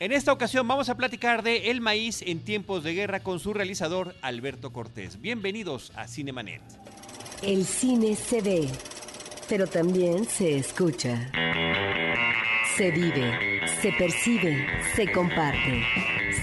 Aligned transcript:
En 0.00 0.10
esta 0.10 0.32
ocasión 0.32 0.66
vamos 0.66 0.88
a 0.88 0.96
platicar 0.96 1.44
de 1.44 1.70
El 1.70 1.80
maíz 1.80 2.22
en 2.22 2.40
tiempos 2.40 2.82
de 2.82 2.94
guerra 2.94 3.20
con 3.20 3.38
su 3.38 3.54
realizador 3.54 4.16
Alberto 4.22 4.72
Cortés. 4.72 5.20
Bienvenidos 5.20 5.92
a 5.94 6.08
Cinemanet. 6.08 6.62
El 7.42 7.64
cine 7.64 8.16
se 8.16 8.42
ve, 8.42 8.68
pero 9.48 9.68
también 9.68 10.24
se 10.24 10.56
escucha. 10.56 11.30
Se 12.76 12.90
vive, 12.90 13.60
se 13.80 13.92
percibe, 13.92 14.66
se 14.96 15.12
comparte. 15.12 15.84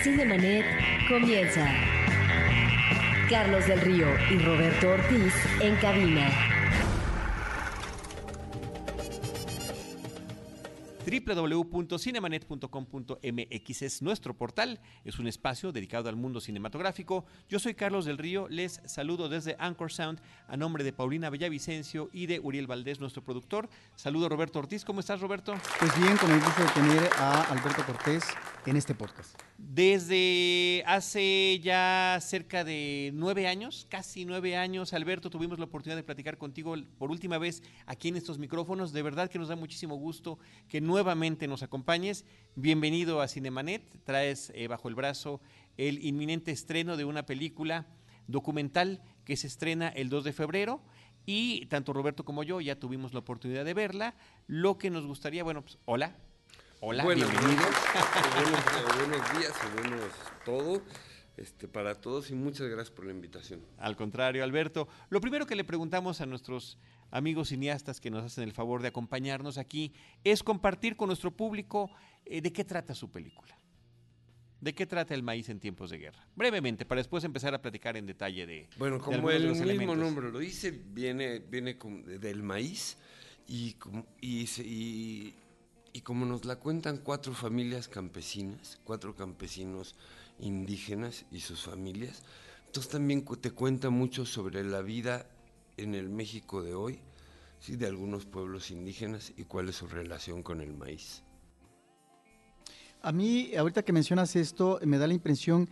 Cinemanet 0.01 0.65
comienza. 1.09 1.67
Carlos 3.29 3.67
del 3.67 3.81
Río 3.81 4.07
y 4.31 4.37
Roberto 4.37 4.91
Ortiz 4.91 5.33
en 5.59 5.75
cabina. 5.75 6.60
www.cinemanet.com.mx 11.11 13.81
es 13.81 14.01
nuestro 14.01 14.33
portal, 14.33 14.79
es 15.03 15.19
un 15.19 15.27
espacio 15.27 15.73
dedicado 15.73 16.07
al 16.07 16.15
mundo 16.15 16.39
cinematográfico. 16.39 17.25
Yo 17.49 17.59
soy 17.59 17.73
Carlos 17.73 18.05
del 18.05 18.17
Río, 18.17 18.47
les 18.47 18.79
saludo 18.85 19.27
desde 19.27 19.57
Anchor 19.59 19.91
Sound 19.91 20.21
a 20.47 20.55
nombre 20.55 20.85
de 20.85 20.93
Paulina 20.93 21.29
Bellavicencio 21.29 22.09
y 22.13 22.27
de 22.27 22.39
Uriel 22.39 22.67
Valdés, 22.67 23.01
nuestro 23.01 23.23
productor. 23.23 23.67
Saludo 23.95 24.29
Roberto 24.29 24.59
Ortiz, 24.59 24.85
¿cómo 24.85 25.01
estás 25.01 25.19
Roberto? 25.19 25.53
Pues 25.79 25.93
bien, 25.99 26.15
con 26.17 26.31
el 26.31 26.39
gusto 26.39 26.63
de 26.63 26.69
tener 26.69 27.09
a 27.17 27.41
Alberto 27.51 27.83
Cortés 27.85 28.23
en 28.65 28.77
este 28.77 28.93
podcast. 28.93 29.39
Desde 29.57 30.83
hace 30.85 31.59
ya 31.59 32.17
cerca 32.21 32.63
de 32.63 33.11
nueve 33.13 33.47
años, 33.47 33.87
casi 33.89 34.25
nueve 34.25 34.55
años, 34.55 34.93
Alberto, 34.93 35.29
tuvimos 35.29 35.59
la 35.59 35.65
oportunidad 35.65 35.95
de 35.95 36.03
platicar 36.03 36.37
contigo 36.37 36.75
por 36.97 37.11
última 37.11 37.37
vez 37.37 37.63
aquí 37.85 38.09
en 38.09 38.15
estos 38.15 38.37
micrófonos. 38.37 38.93
De 38.93 39.01
verdad 39.01 39.29
que 39.29 39.39
nos 39.39 39.47
da 39.47 39.55
muchísimo 39.55 39.95
gusto 39.95 40.39
que 40.67 40.81
nuevamente 40.81 41.47
nos 41.47 41.63
acompañes. 41.63 42.25
Bienvenido 42.55 43.21
a 43.21 43.27
Cinemanet. 43.27 44.03
Traes 44.03 44.51
eh, 44.55 44.67
bajo 44.67 44.87
el 44.89 44.95
brazo 44.95 45.41
el 45.77 46.03
inminente 46.05 46.51
estreno 46.51 46.97
de 46.97 47.05
una 47.05 47.25
película 47.25 47.87
documental 48.27 49.01
que 49.25 49.37
se 49.37 49.47
estrena 49.47 49.87
el 49.87 50.09
2 50.09 50.23
de 50.25 50.33
febrero 50.33 50.81
y 51.25 51.65
tanto 51.67 51.93
Roberto 51.93 52.25
como 52.25 52.43
yo 52.43 52.61
ya 52.61 52.79
tuvimos 52.79 53.13
la 53.13 53.19
oportunidad 53.19 53.65
de 53.65 53.73
verla. 53.73 54.15
Lo 54.47 54.77
que 54.77 54.89
nos 54.89 55.05
gustaría, 55.05 55.43
bueno, 55.43 55.61
pues 55.61 55.77
hola. 55.85 56.15
Hola, 56.83 57.03
buenos 57.03 57.29
bienvenido. 57.29 57.61
buenos, 57.61 58.97
buenos, 58.97 59.39
días 59.39 59.53
buenos 59.75 60.01
todo 60.43 60.81
este, 61.37 61.67
para 61.67 61.93
todos 61.95 62.31
y 62.31 62.33
muchas 62.35 62.67
gracias 62.67 62.89
por 62.89 63.05
la 63.05 63.11
invitación. 63.11 63.61
Al 63.77 63.95
contrario, 63.95 64.43
Alberto. 64.43 64.87
Lo 65.09 65.21
primero 65.21 65.45
que 65.45 65.55
le 65.55 65.63
preguntamos 65.63 66.21
a 66.21 66.25
nuestros 66.25 66.79
amigos 67.11 67.49
cineastas 67.49 68.01
que 68.01 68.09
nos 68.09 68.23
hacen 68.25 68.43
el 68.43 68.51
favor 68.51 68.81
de 68.81 68.87
acompañarnos 68.87 69.57
aquí 69.59 69.93
es 70.23 70.41
compartir 70.41 70.95
con 70.95 71.07
nuestro 71.07 71.29
público 71.31 71.91
eh, 72.25 72.41
de 72.41 72.51
qué 72.51 72.63
trata 72.65 72.95
su 72.95 73.11
película. 73.11 73.55
¿De 74.59 74.73
qué 74.73 74.85
trata 74.85 75.13
el 75.15 75.23
maíz 75.23 75.49
en 75.49 75.59
tiempos 75.59 75.89
de 75.89 75.97
guerra? 75.99 76.27
Brevemente, 76.35 76.85
para 76.85 76.99
después 76.99 77.23
empezar 77.23 77.53
a 77.53 77.61
platicar 77.61 77.95
en 77.97 78.05
detalle 78.05 78.45
de. 78.45 78.69
Bueno, 78.77 78.97
de 78.97 79.03
como 79.03 79.29
el 79.31 79.47
mismo 79.49 79.63
elementos. 79.63 79.97
nombre 79.97 80.31
lo 80.31 80.37
dice, 80.39 80.69
viene, 80.71 81.39
viene 81.39 81.77
con- 81.79 82.03
del 82.19 82.43
maíz 82.43 82.97
y, 83.47 83.75
y, 84.19 84.43
y- 84.61 85.35
y 85.93 86.01
como 86.01 86.25
nos 86.25 86.45
la 86.45 86.57
cuentan 86.57 86.97
cuatro 86.97 87.33
familias 87.33 87.87
campesinas, 87.87 88.79
cuatro 88.83 89.15
campesinos 89.15 89.95
indígenas 90.39 91.25
y 91.31 91.39
sus 91.39 91.63
familias, 91.63 92.23
entonces 92.67 92.91
también 92.91 93.25
te 93.25 93.51
cuenta 93.51 93.89
mucho 93.89 94.25
sobre 94.25 94.63
la 94.63 94.81
vida 94.81 95.25
en 95.77 95.95
el 95.95 96.09
México 96.09 96.61
de 96.61 96.73
hoy, 96.73 96.99
¿sí? 97.59 97.75
de 97.75 97.87
algunos 97.87 98.25
pueblos 98.25 98.71
indígenas 98.71 99.33
y 99.35 99.43
cuál 99.43 99.69
es 99.69 99.75
su 99.75 99.87
relación 99.87 100.43
con 100.43 100.61
el 100.61 100.73
maíz. 100.73 101.23
A 103.01 103.11
mí, 103.11 103.55
ahorita 103.55 103.83
que 103.83 103.93
mencionas 103.93 104.35
esto, 104.35 104.79
me 104.85 104.97
da 104.97 105.07
la 105.07 105.15
impresión 105.15 105.69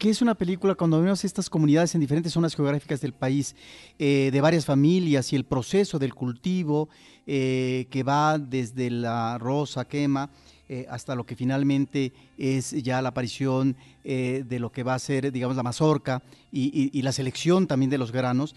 que 0.00 0.08
es 0.08 0.22
una 0.22 0.34
película 0.34 0.74
cuando 0.74 0.98
vemos 0.98 1.26
estas 1.26 1.50
comunidades 1.50 1.94
en 1.94 2.00
diferentes 2.00 2.32
zonas 2.32 2.56
geográficas 2.56 3.02
del 3.02 3.12
país, 3.12 3.54
eh, 3.98 4.30
de 4.32 4.40
varias 4.40 4.64
familias 4.64 5.30
y 5.34 5.36
el 5.36 5.44
proceso 5.44 5.98
del 5.98 6.14
cultivo 6.14 6.88
eh, 7.26 7.86
que 7.90 8.02
va 8.02 8.38
desde 8.38 8.88
la 8.88 9.36
rosa 9.36 9.86
quema 9.86 10.30
eh, 10.70 10.86
hasta 10.88 11.14
lo 11.14 11.26
que 11.26 11.36
finalmente 11.36 12.14
es 12.38 12.70
ya 12.82 13.02
la 13.02 13.10
aparición 13.10 13.76
de 14.02 14.58
lo 14.58 14.72
que 14.72 14.82
va 14.82 14.94
a 14.94 14.98
ser, 14.98 15.30
digamos, 15.30 15.54
la 15.54 15.62
mazorca 15.62 16.22
y, 16.50 17.02
la 17.02 17.12
selección 17.12 17.66
también 17.66 17.90
de 17.90 17.98
los 17.98 18.10
granos. 18.10 18.54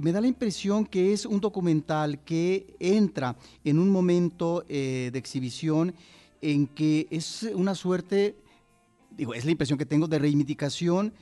Me 0.00 0.12
da 0.12 0.20
la 0.20 0.28
impresión 0.28 0.86
que 0.86 1.12
es 1.12 1.26
un 1.26 1.40
documental 1.40 2.20
que 2.20 2.76
entra 2.78 3.34
en 3.64 3.80
un 3.80 3.90
momento 3.90 4.64
de 4.68 5.10
exhibición 5.12 5.92
en 6.40 6.68
que 6.68 7.08
es 7.10 7.42
una 7.54 7.74
suerte, 7.74 8.36
digo, 9.16 9.34
es 9.34 9.44
la 9.44 9.50
impresión 9.50 9.78
que 9.78 9.86
tengo 9.86 10.06
de 10.06 10.18
reivindicación 10.18 11.12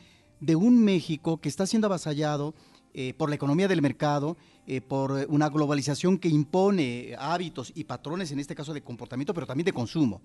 de 0.40 0.56
un 0.56 0.82
México 0.82 1.40
que 1.40 1.48
está 1.48 1.66
siendo 1.66 1.86
avasallado 1.86 2.54
eh, 2.94 3.14
por 3.16 3.28
la 3.28 3.36
economía 3.36 3.68
del 3.68 3.80
mercado, 3.80 4.36
eh, 4.66 4.80
por 4.80 5.12
una 5.28 5.48
globalización 5.48 6.18
que 6.18 6.28
impone 6.28 7.14
hábitos 7.18 7.72
y 7.74 7.84
patrones, 7.84 8.32
en 8.32 8.40
este 8.40 8.54
caso 8.54 8.74
de 8.74 8.82
comportamiento, 8.82 9.32
pero 9.32 9.46
también 9.46 9.64
de 9.64 9.72
consumo. 9.72 10.20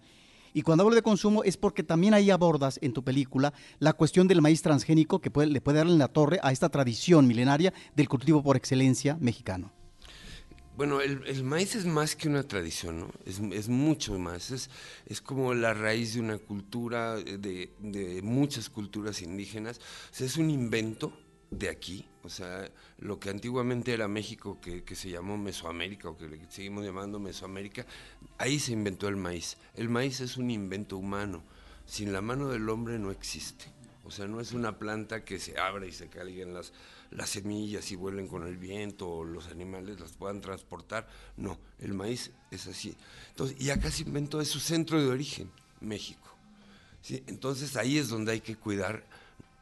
Y 0.54 0.64
cuando 0.64 0.84
hablo 0.84 0.96
de 0.96 1.02
consumo 1.02 1.44
es 1.44 1.56
porque 1.56 1.84
también 1.84 2.14
ahí 2.14 2.32
abordas 2.32 2.80
en 2.82 2.94
tu 2.94 3.04
película 3.04 3.54
la 3.80 3.94
cuestión 3.94 4.28
del 4.28 4.42
maíz 4.42 4.62
transgénico 4.62 5.20
que 5.20 5.30
le 5.46 5.62
puede 5.62 5.78
darle 5.78 5.94
en 5.94 6.00
la 6.00 6.08
torre 6.08 6.40
a 6.42 6.52
esta 6.52 6.70
tradición 6.70 7.28
milenaria 7.28 7.74
del 7.96 8.10
cultivo 8.10 8.42
por 8.42 8.58
excelencia 8.58 9.18
mexicano. 9.20 9.77
Bueno, 10.78 11.02
el, 11.02 11.44
maíz 11.44 11.74
es 11.74 11.88
más 11.88 12.16
que 12.16 12.28
una 12.28 12.44
tradición, 12.44 13.00
¿no? 13.00 13.12
Es, 13.26 13.68
mucho 13.68 14.20
más. 14.20 14.52
Es, 14.52 15.22
como 15.22 15.56
la 15.56 15.74
raíz 15.74 16.14
de 16.14 16.20
una 16.20 16.38
cultura, 16.38 17.18
eh, 17.18 17.40
de, 17.80 18.22
muchas 18.22 18.70
culturas 18.70 19.24
indígenas. 19.24 19.82
Es 20.20 20.38
un 20.38 20.52
invento 20.52 21.20
de 21.50 21.70
aquí. 21.70 22.06
O 22.22 22.30
sea, 22.30 22.70
lo 23.00 23.20
que 23.20 23.32
antiguamente 23.32 23.92
era 23.92 24.08
México, 24.08 24.60
que, 24.62 24.96
se 24.96 25.10
llamó 25.10 25.36
Mesoamérica, 25.36 26.10
o 26.10 26.16
que 26.16 26.46
seguimos 26.50 26.86
llamando 26.86 27.20
Mesoamérica, 27.20 27.88
ahí 28.38 28.60
se 28.60 28.74
inventó 28.74 29.08
el 29.08 29.16
maíz. 29.16 29.58
El 29.74 29.90
maíz 29.90 30.20
es 30.20 30.38
un 30.38 30.52
invento 30.52 30.96
humano. 30.98 31.44
Sin 31.88 32.14
la 32.14 32.22
mano 32.22 32.50
del 32.50 32.70
hombre 32.70 33.00
no 33.00 33.10
existe. 33.10 33.66
O 34.04 34.12
sea, 34.12 34.28
no 34.28 34.40
es 34.40 34.52
una 34.52 34.78
planta 34.78 35.26
que 35.26 35.40
se 35.40 35.58
abra 35.60 35.88
y 35.88 35.92
se 35.92 36.08
caigan 36.08 36.54
las, 36.54 36.72
las 37.12 37.30
semillas 37.30 37.92
y 37.92 37.96
vuelen 37.96 38.28
con 38.28 38.46
el 38.46 38.58
viento 38.58 39.24
los 39.24 39.48
animales 39.48 40.00
las 40.00 40.14
puedan 40.14 40.42
transportar. 40.42 41.08
No, 41.36 41.60
el 41.80 41.94
maíz 41.94 42.32
es 42.52 42.68
así. 42.68 42.96
Entonces, 43.30 43.58
y 43.60 43.70
acá 43.70 43.92
se 43.92 44.04
inventó, 44.04 44.42
es 44.42 44.50
su 44.50 44.60
centro 44.60 45.02
de 45.02 45.08
origen, 45.08 45.52
México. 45.80 46.28
¿sí? 47.02 47.24
Entonces 47.28 47.76
ahí 47.76 47.98
es 47.98 48.10
donde 48.10 48.34
hay 48.34 48.42
que 48.42 48.56
cuidar 48.56 49.06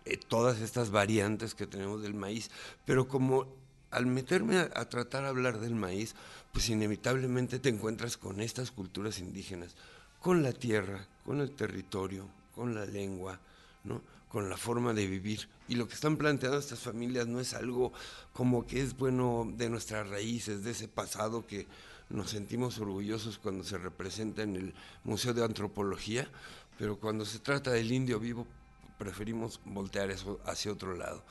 eh, 0.06 0.18
todas 0.18 0.62
estas 0.62 0.90
variantes 0.90 1.56
que 1.56 1.68
tenemos 1.68 2.02
del 2.02 2.14
maíz. 2.14 2.50
Pero 2.86 3.08
como 3.08 3.48
al 3.92 4.06
meterme 4.06 4.58
a, 4.58 4.70
a 4.74 4.90
tratar 4.90 5.24
de 5.24 5.30
hablar 5.30 5.60
del 5.60 5.76
maíz, 5.76 6.16
pues 6.52 6.70
inevitablemente 6.70 7.60
te 7.60 7.70
encuentras 7.70 8.18
con 8.18 8.42
estas 8.42 8.72
culturas 8.72 9.20
indígenas, 9.20 9.76
con 10.20 10.42
la 10.42 10.54
tierra, 10.54 11.08
con 11.26 11.42
el 11.42 11.52
territorio, 11.52 12.28
con 12.54 12.74
la 12.74 12.86
lengua, 12.86 13.40
¿no? 13.84 14.02
Con 14.36 14.50
la 14.50 14.58
forma 14.58 14.94
de 14.94 15.08
vivir. 15.08 15.48
Y 15.70 15.76
lo 15.76 15.88
que 15.88 15.94
están 15.94 16.18
planteando 16.18 16.60
estas 16.60 16.80
familias 16.80 17.26
no 17.26 17.40
es 17.40 17.54
algo 17.54 17.94
como 18.34 18.68
que 18.68 18.82
es 18.82 18.98
bueno 18.98 19.50
de 19.56 19.70
nuestras 19.70 20.10
raíces, 20.10 20.62
de 20.66 20.72
ese 20.72 20.90
pasado 20.90 21.48
que 21.48 21.68
nos 22.10 22.32
sentimos 22.32 22.78
orgullosos 22.80 23.38
cuando 23.38 23.64
se 23.64 23.78
representa 23.78 24.44
en 24.44 24.58
el 24.58 24.74
Museo 25.06 25.34
de 25.34 25.46
Antropología, 25.46 26.28
pero 26.78 27.00
cuando 27.00 27.24
se 27.24 27.40
trata 27.40 27.72
del 27.72 27.90
indio 27.90 28.20
vivo 28.20 28.46
preferimos 28.98 29.62
voltear 29.64 30.12
eso 30.12 30.42
hacia 30.44 30.74
otro 30.74 30.98
lado. 30.98 31.24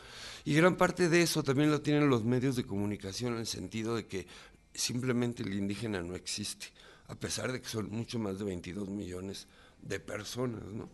Y 0.47 0.55
gran 0.55 0.77
parte 0.77 1.11
de 1.11 1.21
eso 1.21 1.43
también 1.43 1.71
lo 1.71 1.83
tienen 1.83 2.09
los 2.09 2.25
medios 2.25 2.57
de 2.57 2.65
comunicación 2.65 3.35
en 3.35 3.41
el 3.41 3.47
sentido 3.47 3.97
de 3.97 4.07
que 4.07 4.27
simplemente 4.73 5.43
el 5.43 5.53
indígena 5.53 6.01
no 6.01 6.15
existe, 6.15 6.69
a 7.09 7.15
pesar 7.17 7.53
de 7.53 7.61
que 7.61 7.69
son 7.69 7.91
mucho 7.91 8.19
más 8.19 8.39
de 8.39 8.47
22 8.47 8.89
millones 8.89 9.47
de 9.83 10.01
personas, 10.01 10.63
¿no? 10.73 10.89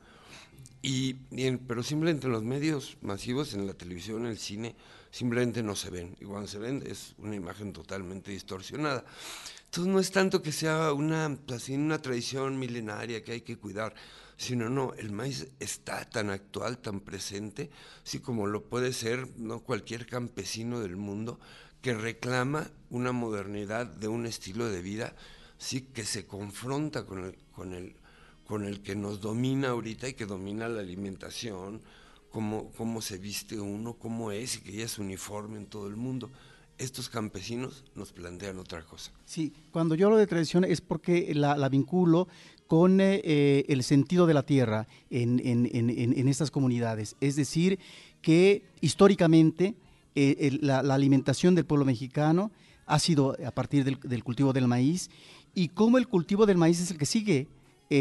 Y, 0.83 1.17
y 1.31 1.57
pero 1.57 1.83
simplemente 1.83 2.27
en 2.27 2.33
los 2.33 2.43
medios 2.43 2.97
masivos, 3.03 3.55
en 3.55 3.67
la 3.67 3.75
televisión, 3.75 4.25
en 4.25 4.33
el 4.33 4.39
cine, 4.39 4.75
simplemente 5.11 5.63
no 5.63 5.77
se 5.77 5.91
ven. 5.91 6.17
Y 6.21 6.25
cuando 6.25 6.49
se 6.49 6.59
ven 6.59 6.83
es 6.87 7.15
una 7.19 7.37
imagen 7.37 7.73
totalmente 7.73 8.31
distorsionada. 8.31 9.05
Entonces 9.67 9.93
no 9.93 10.01
es 10.01 10.11
tanto 10.11 10.43
que 10.43 10.53
sea 10.53 10.93
una, 10.93 11.39
así, 11.55 11.75
una 11.75 12.03
tradición 12.03 12.59
milenaria 12.59 13.23
que 13.23 13.33
hay 13.33 13.41
que 13.43 13.57
cuidar, 13.57 13.95
sino 14.37 14.69
no, 14.69 14.95
el 14.95 15.13
maíz 15.13 15.49
está 15.61 16.05
tan 16.09 16.31
actual, 16.31 16.79
tan 16.79 17.01
presente, 17.01 17.71
así 18.05 18.19
como 18.19 18.47
lo 18.47 18.65
puede 18.65 18.93
ser 18.93 19.29
no 19.37 19.61
cualquier 19.61 20.07
campesino 20.07 20.81
del 20.81 20.97
mundo 20.97 21.39
que 21.83 21.95
reclama 21.95 22.71
una 22.91 23.13
modernidad 23.13 23.87
de 23.87 24.09
un 24.09 24.27
estilo 24.27 24.69
de 24.69 24.83
vida, 24.83 25.15
sí 25.59 25.83
que 25.83 26.05
se 26.05 26.27
confronta 26.27 27.05
con 27.05 27.25
el, 27.27 27.39
con 27.53 27.73
el, 27.73 27.95
con 28.51 28.65
el 28.65 28.81
que 28.81 28.97
nos 28.97 29.21
domina 29.21 29.69
ahorita 29.69 30.09
y 30.09 30.15
que 30.15 30.27
domina 30.27 30.69
la 30.69 30.81
alimentación, 30.81 31.81
cómo, 32.31 32.73
cómo 32.77 33.01
se 33.01 33.17
viste 33.17 33.61
uno, 33.61 33.95
cómo 33.95 34.33
es 34.33 34.57
y 34.57 34.61
que 34.63 34.73
ya 34.73 34.87
es 34.87 34.99
uniforme 34.99 35.57
en 35.57 35.67
todo 35.67 35.87
el 35.87 35.95
mundo. 35.95 36.29
Estos 36.77 37.09
campesinos 37.09 37.85
nos 37.95 38.11
plantean 38.13 38.59
otra 38.59 38.83
cosa. 38.83 39.13
Sí, 39.25 39.53
cuando 39.71 39.95
yo 39.95 40.09
hablo 40.09 40.19
de 40.19 40.27
tradición 40.27 40.65
es 40.65 40.81
porque 40.81 41.33
la, 41.33 41.57
la 41.57 41.69
vinculo 41.69 42.27
con 42.67 43.01
eh, 43.01 43.21
eh, 43.23 43.67
el 43.69 43.85
sentido 43.85 44.27
de 44.27 44.35
la 44.35 44.43
tierra 44.43 44.89
en, 45.11 46.27
estas 46.27 46.51
comunidades. 46.51 47.15
Es 47.21 47.37
decir, 47.37 47.79
que 48.21 48.65
históricamente 48.81 49.77
eh, 50.17 50.59
la, 50.61 50.81
alimentación 50.81 51.55
del 51.55 51.67
pueblo 51.67 51.85
mexicano 51.85 52.51
ha 52.87 52.99
sido 52.99 53.37
a 53.47 53.51
partir 53.53 53.85
del, 53.85 54.25
cultivo 54.25 54.53
del 54.53 54.67
maíz 54.67 55.09
y 55.55 55.69
cómo 55.69 55.99
el 55.99 56.09
cultivo 56.09 56.47
del 56.47 56.59
maíz 56.59 56.81
es 56.81 56.91
el 56.91 56.99
que 56.99 57.07
sigue 57.07 57.47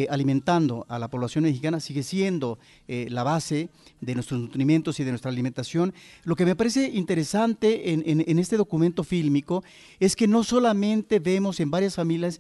alimentando 0.10 0.86
a 0.88 1.00
la 1.00 1.10
población 1.10 1.44
mexicana, 1.44 1.80
sigue 1.80 2.04
siendo 2.04 2.60
la 2.88 3.24
base 3.24 3.70
de 4.02 4.14
nuestros 4.14 4.40
nutrimentos 4.40 5.00
y 5.00 5.04
de 5.04 5.12
nuestra 5.12 5.32
alimentación. 5.32 5.94
Lo 6.24 6.36
que 6.36 6.46
me 6.46 6.56
parece 6.56 6.90
interesante 6.90 7.92
en, 7.92 8.40
este 8.40 8.58
documento 8.58 9.04
fílmico 9.04 9.64
es 10.00 10.16
que 10.16 10.28
no 10.28 10.44
solamente 10.44 11.20
vemos 11.20 11.60
en 11.60 11.72
varias 11.72 11.96
familias 11.96 12.40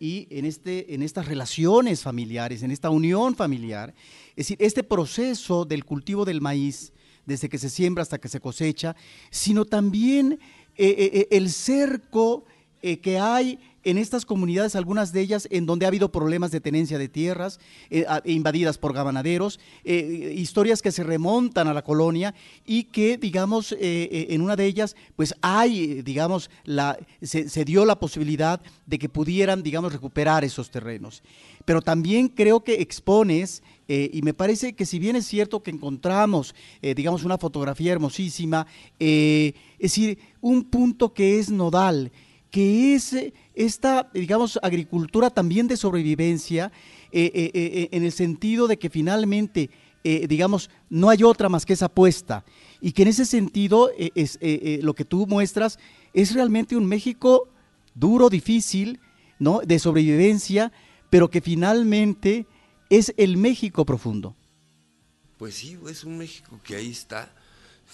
y 0.00 0.26
en, 0.30 0.46
este, 0.46 0.94
en 0.94 1.02
estas 1.02 1.26
relaciones 1.26 2.02
familiares, 2.02 2.62
en 2.62 2.70
esta 2.70 2.88
unión 2.90 3.36
familiar. 3.36 3.94
Es 4.30 4.48
decir, 4.48 4.56
este 4.58 4.82
proceso 4.82 5.66
del 5.66 5.84
cultivo 5.84 6.24
del 6.24 6.40
maíz, 6.40 6.92
desde 7.26 7.50
que 7.50 7.58
se 7.58 7.68
siembra 7.68 8.02
hasta 8.02 8.18
que 8.18 8.28
se 8.28 8.40
cosecha, 8.40 8.96
sino 9.30 9.66
también 9.66 10.40
eh, 10.76 10.88
eh, 10.88 11.10
eh, 11.12 11.28
el 11.30 11.50
cerco 11.50 12.44
que 12.80 13.18
hay 13.18 13.58
en 13.82 13.98
estas 13.98 14.26
comunidades, 14.26 14.76
algunas 14.76 15.12
de 15.12 15.20
ellas 15.20 15.48
en 15.50 15.66
donde 15.66 15.86
ha 15.86 15.88
habido 15.88 16.12
problemas 16.12 16.50
de 16.50 16.60
tenencia 16.60 16.98
de 16.98 17.08
tierras 17.08 17.60
eh, 17.88 18.04
invadidas 18.24 18.78
por 18.78 18.92
ganaderos, 18.92 19.58
eh, 19.84 20.34
historias 20.36 20.82
que 20.82 20.92
se 20.92 21.02
remontan 21.02 21.68
a 21.68 21.74
la 21.74 21.82
colonia 21.82 22.34
y 22.66 22.84
que, 22.84 23.16
digamos, 23.16 23.72
eh, 23.72 24.26
en 24.30 24.42
una 24.42 24.56
de 24.56 24.66
ellas, 24.66 24.96
pues 25.16 25.34
hay, 25.40 26.02
digamos, 26.02 26.50
la, 26.64 26.98
se, 27.22 27.64
dio 27.64 27.84
la 27.84 27.98
posibilidad 27.98 28.60
de 28.86 28.98
que 28.98 29.08
pudieran, 29.08 29.62
digamos, 29.62 29.92
recuperar 29.92 30.44
esos 30.44 30.70
terrenos. 30.70 31.22
Pero 31.64 31.80
también 31.80 32.28
creo 32.28 32.62
que 32.64 32.82
expones, 32.82 33.62
y 33.86 34.22
me 34.22 34.34
parece 34.34 34.72
que 34.72 34.86
si 34.86 34.98
bien 34.98 35.16
es 35.16 35.26
cierto 35.26 35.62
que 35.62 35.70
encontramos, 35.70 36.54
digamos, 36.80 37.24
una 37.24 37.38
fotografía 37.38 37.92
hermosísima, 37.92 38.66
es 38.98 39.54
decir, 39.78 40.18
un 40.40 40.64
punto 40.64 41.12
que 41.12 41.38
es 41.38 41.50
nodal, 41.50 42.10
que 42.50 42.94
es 42.94 43.14
esta, 43.60 44.10
digamos, 44.14 44.58
agricultura 44.62 45.28
también 45.28 45.68
de 45.68 45.76
sobrevivencia, 45.76 46.72
eh, 47.12 47.30
eh, 47.34 47.50
eh, 47.54 47.88
en 47.92 48.04
el 48.04 48.12
sentido 48.12 48.66
de 48.66 48.78
que 48.78 48.88
finalmente, 48.88 49.70
digamos, 50.02 50.70
no 50.88 51.10
hay 51.10 51.22
otra 51.22 51.50
más 51.50 51.66
que 51.66 51.74
esa 51.74 51.86
apuesta. 51.86 52.42
Y 52.80 52.92
que 52.92 53.02
en 53.02 53.08
ese 53.08 53.26
sentido, 53.26 53.90
es, 53.98 54.38
lo 54.82 54.94
que 54.94 55.04
tú 55.04 55.26
muestras 55.26 55.78
es 56.14 56.32
realmente 56.32 56.74
un 56.74 56.86
México 56.86 57.48
duro, 57.94 58.30
difícil, 58.30 58.98
¿no? 59.38 59.60
De 59.60 59.78
sobrevivencia, 59.78 60.72
pero 61.10 61.28
que 61.28 61.42
finalmente 61.42 62.46
es 62.88 63.12
el 63.18 63.36
México 63.36 63.84
profundo. 63.84 64.34
Pues 65.36 65.56
sí, 65.56 65.76
es 65.90 66.04
un 66.04 66.16
México 66.16 66.58
que 66.64 66.76
ahí 66.76 66.90
está 66.90 67.30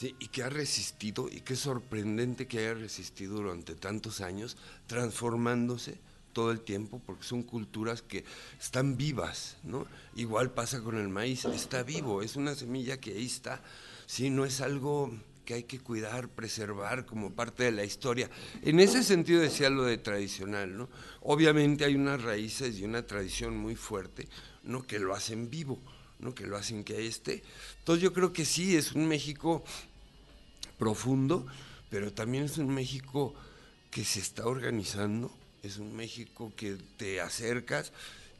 y 0.02 0.28
que 0.28 0.42
ha 0.42 0.50
resistido, 0.50 1.28
y 1.30 1.40
que 1.40 1.54
es 1.54 1.60
sorprendente 1.60 2.46
que 2.46 2.58
haya 2.58 2.74
resistido 2.74 3.36
durante 3.36 3.74
tantos 3.74 4.20
años, 4.20 4.56
transformándose 4.86 5.98
todo 6.32 6.50
el 6.50 6.60
tiempo, 6.60 7.00
porque 7.06 7.24
son 7.24 7.42
culturas 7.42 8.02
que 8.02 8.24
están 8.60 8.98
vivas, 8.98 9.56
¿no? 9.64 9.86
Igual 10.16 10.52
pasa 10.52 10.82
con 10.82 10.98
el 10.98 11.08
maíz, 11.08 11.46
está 11.46 11.82
vivo, 11.82 12.20
es 12.20 12.36
una 12.36 12.54
semilla 12.54 13.00
que 13.00 13.12
ahí 13.12 13.24
está, 13.24 13.62
¿sí? 14.04 14.28
No 14.28 14.44
es 14.44 14.60
algo 14.60 15.10
que 15.46 15.54
hay 15.54 15.62
que 15.62 15.80
cuidar, 15.80 16.28
preservar 16.28 17.06
como 17.06 17.32
parte 17.32 17.62
de 17.62 17.72
la 17.72 17.84
historia. 17.84 18.28
En 18.62 18.80
ese 18.80 19.02
sentido 19.02 19.40
decía 19.40 19.70
lo 19.70 19.84
de 19.84 19.96
tradicional, 19.96 20.76
¿no? 20.76 20.90
Obviamente 21.22 21.86
hay 21.86 21.94
unas 21.94 22.20
raíces 22.22 22.78
y 22.78 22.84
una 22.84 23.06
tradición 23.06 23.56
muy 23.56 23.76
fuerte, 23.76 24.28
¿no? 24.62 24.82
Que 24.82 24.98
lo 24.98 25.14
hacen 25.14 25.48
vivo 25.48 25.80
¿no? 26.18 26.34
que 26.34 26.46
lo 26.46 26.56
hacen 26.56 26.84
que 26.84 27.06
esté. 27.06 27.42
Entonces 27.78 28.02
yo 28.02 28.12
creo 28.12 28.32
que 28.32 28.44
sí, 28.44 28.76
es 28.76 28.92
un 28.92 29.06
México 29.06 29.64
profundo, 30.78 31.46
pero 31.90 32.12
también 32.12 32.44
es 32.44 32.58
un 32.58 32.68
México 32.68 33.34
que 33.90 34.04
se 34.04 34.20
está 34.20 34.46
organizando, 34.46 35.30
es 35.62 35.78
un 35.78 35.96
México 35.96 36.52
que 36.56 36.76
te 36.96 37.20
acercas 37.20 37.92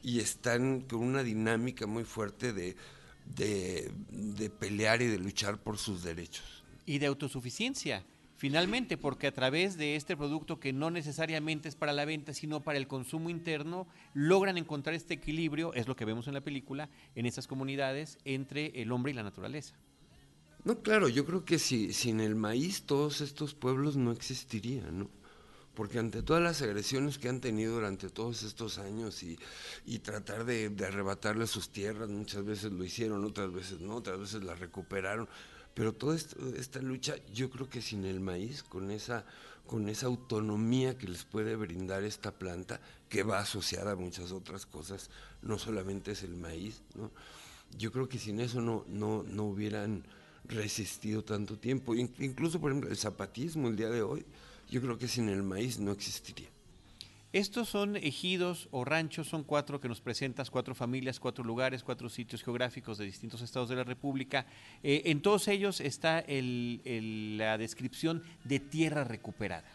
y 0.03 0.19
están 0.19 0.81
con 0.81 0.99
una 0.99 1.23
dinámica 1.23 1.87
muy 1.87 2.03
fuerte 2.03 2.53
de, 2.53 2.75
de 3.25 4.49
pelear 4.49 5.01
y 5.01 5.07
de 5.07 5.17
luchar 5.17 5.57
por 5.57 5.77
sus 5.77 6.03
derechos. 6.03 6.63
Y 6.85 6.99
de 6.99 7.07
autosuficiencia 7.07 8.03
finalmente, 8.37 8.97
porque 8.97 9.27
a 9.27 9.33
través 9.33 9.77
de 9.77 9.95
este 9.95 10.15
producto 10.15 10.59
que 10.59 10.71
no 10.71 10.91
necesariamente 10.91 11.67
es 11.67 11.75
para 11.75 11.91
la 11.91 12.05
venta, 12.05 12.33
sino 12.33 12.63
para 12.63 12.77
el 12.77 12.87
consumo 12.87 13.29
interno, 13.29 13.87
logran 14.13 14.57
encontrar 14.57 14.95
este 14.95 15.15
equilibrio, 15.15 15.73
es 15.73 15.87
lo 15.87 15.95
que 15.95 16.05
vemos 16.05 16.27
en 16.27 16.35
la 16.35 16.41
película, 16.41 16.89
en 17.15 17.25
esas 17.25 17.47
comunidades 17.47 18.19
entre 18.23 18.81
el 18.81 18.91
hombre 18.91 19.11
y 19.11 19.15
la 19.15 19.23
naturaleza. 19.23 19.75
No, 20.63 20.81
claro, 20.81 21.09
yo 21.09 21.25
creo 21.25 21.45
que 21.45 21.59
si, 21.59 21.93
sin 21.93 22.19
el 22.19 22.35
maíz 22.35 22.83
todos 22.83 23.21
estos 23.21 23.53
pueblos 23.55 23.97
no 23.97 24.11
existirían, 24.11 24.99
¿no? 24.99 25.09
Porque 25.73 25.99
ante 25.99 26.23
todas 26.23 26.41
las 26.41 26.61
agresiones 26.63 27.19
que 27.19 27.29
han 27.29 27.39
tenido 27.39 27.75
durante 27.75 28.09
todos 28.09 28.41
estos 28.41 28.79
años 28.79 29.21
y, 29.21 29.37
tratar 29.99 30.43
de, 30.43 30.69
de 30.69 30.85
arrebatarles 30.85 31.51
sus 31.51 31.69
tierras, 31.69 32.09
muchas 32.09 32.43
veces 32.43 32.71
lo 32.71 32.83
hicieron, 32.83 33.23
otras 33.23 33.53
veces 33.53 33.79
no, 33.79 33.97
otras 33.97 34.19
veces 34.19 34.43
las 34.43 34.59
recuperaron 34.59 35.29
pero 35.77 35.93
toda 35.93 36.15
esta 36.15 36.81
lucha, 36.81 37.13
yo 37.31 37.51
creo 37.51 37.69
que 37.69 37.83
sin 37.83 38.03
el 38.03 38.19
maíz, 38.19 38.63
con 38.63 38.89
esa, 38.89 39.25
con 39.67 39.89
esa 39.89 40.07
autonomía 40.07 40.97
que 40.97 41.07
les 41.07 41.23
puede 41.23 41.55
brindar 41.55 42.03
esta 42.03 42.31
planta, 42.31 42.81
que 43.07 43.21
va 43.21 43.37
asociada 43.37 43.91
a 43.91 43.95
muchas 43.95 44.31
otras 44.31 44.65
cosas, 44.65 45.11
no 45.43 45.59
solamente 45.59 46.13
es 46.13 46.23
el 46.23 46.35
maíz, 46.35 46.81
¿no? 46.95 47.11
yo 47.77 47.91
creo 47.91 48.09
que 48.09 48.17
sin 48.17 48.39
eso 48.39 48.59
no, 48.59 48.85
no, 48.87 49.21
no 49.21 49.43
hubieran 49.43 50.03
resistido 50.45 51.23
tanto 51.23 51.59
tiempo. 51.59 51.93
Incluso, 51.93 52.59
por 52.59 52.71
ejemplo, 52.71 52.89
el 52.89 52.97
zapatismo 52.97 53.67
el 53.67 53.75
día 53.75 53.91
de 53.91 54.01
hoy, 54.01 54.25
yo 54.71 54.81
creo 54.81 54.97
que 54.97 55.07
sin 55.07 55.29
el 55.29 55.43
maíz 55.43 55.77
no 55.77 55.91
existiría. 55.91 56.49
Estos 57.37 57.69
son 57.69 57.97
ejidos 57.97 58.67
o 58.71 58.83
ranchos, 58.83 59.27
son 59.27 59.43
cuatro 59.43 59.79
que 59.79 59.87
nos 59.87 60.01
presentas, 60.01 60.49
cuatro 60.49 60.73
familias, 60.73 61.19
cuatro 61.19 61.43
lugares, 61.43 61.83
cuatro 61.83 62.09
sitios 62.09 62.41
geográficos 62.41 62.97
de 62.97 63.05
distintos 63.05 63.43
estados 63.43 63.69
de 63.69 63.75
la 63.75 63.83
República. 63.83 64.47
Eh, 64.81 65.03
en 65.05 65.21
todos 65.21 65.47
ellos 65.47 65.79
está 65.79 66.25
la 66.27 67.57
descripción 67.59 68.23
de 68.43 68.59
tierra 68.59 69.03
recuperada. 69.03 69.69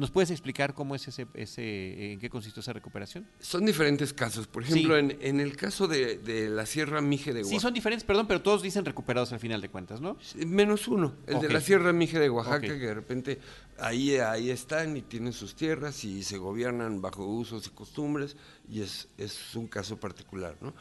¿Nos 0.00 0.10
puedes 0.10 0.30
explicar 0.30 0.72
cómo 0.72 0.94
es 0.94 1.06
ese, 1.08 1.26
ese, 1.34 2.12
en 2.12 2.20
qué 2.20 2.30
consistió 2.30 2.60
esa 2.60 2.72
recuperación? 2.72 3.26
Son 3.38 3.66
diferentes 3.66 4.14
casos. 4.14 4.46
Por 4.46 4.62
ejemplo, 4.62 4.96
en, 4.96 5.40
el 5.40 5.54
caso 5.58 5.88
de, 5.88 6.48
la 6.48 6.64
Sierra 6.64 7.02
Mije 7.02 7.34
de 7.34 7.40
Oaxaca. 7.40 7.54
Sí, 7.54 7.60
son 7.60 7.74
diferentes, 7.74 8.04
perdón, 8.04 8.26
pero 8.26 8.40
todos 8.40 8.62
dicen 8.62 8.86
recuperados 8.86 9.30
al 9.34 9.40
final 9.40 9.60
de 9.60 9.68
cuentas, 9.68 10.00
¿no? 10.00 10.16
Menos 10.46 10.88
uno, 10.88 11.16
el 11.26 11.40
de 11.40 11.50
la 11.50 11.60
Sierra 11.60 11.92
Mije 11.92 12.18
de 12.18 12.30
Oaxaca, 12.30 12.60
que 12.60 12.78
de 12.78 12.94
repente 12.94 13.40
ahí, 13.78 14.16
ahí 14.16 14.48
están 14.48 14.96
y 14.96 15.02
tienen 15.02 15.34
sus 15.34 15.54
tierras 15.54 16.02
y 16.02 16.22
se 16.22 16.38
gobiernan 16.38 17.02
bajo 17.02 17.26
usos 17.26 17.66
y 17.66 17.70
costumbres, 17.70 18.38
y 18.70 18.80
es, 18.80 19.06
es 19.18 19.54
un 19.54 19.66
caso 19.66 20.00
particular, 20.00 20.56
¿no? 20.62 20.72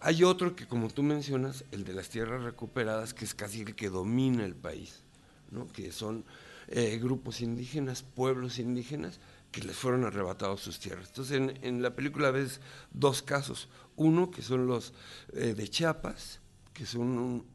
Hay 0.00 0.24
otro 0.24 0.56
que, 0.56 0.66
como 0.66 0.90
tú 0.90 1.04
mencionas, 1.04 1.64
el 1.70 1.84
de 1.84 1.92
las 1.92 2.08
tierras 2.08 2.42
recuperadas, 2.42 3.14
que 3.14 3.24
es 3.24 3.34
casi 3.34 3.60
el 3.60 3.76
que 3.76 3.88
domina 3.88 4.44
el 4.44 4.56
país, 4.56 5.04
¿no? 5.52 5.68
Que 5.68 5.92
son 5.92 6.24
eh, 6.68 6.98
grupos 6.98 7.40
indígenas, 7.40 8.02
pueblos 8.02 8.58
indígenas, 8.58 9.20
que 9.50 9.62
les 9.62 9.76
fueron 9.76 10.04
arrebatados 10.04 10.60
sus 10.60 10.80
tierras. 10.80 11.08
Entonces, 11.08 11.40
en, 11.62 11.82
la 11.82 11.94
película 11.94 12.30
ves 12.30 12.60
dos 12.92 13.22
casos. 13.22 13.68
Uno, 13.96 14.30
que 14.30 14.42
son 14.42 14.66
los 14.66 14.92
eh, 15.32 15.54
de 15.54 15.68
Chiapas, 15.68 16.40
que 16.72 16.86
son 16.86 17.46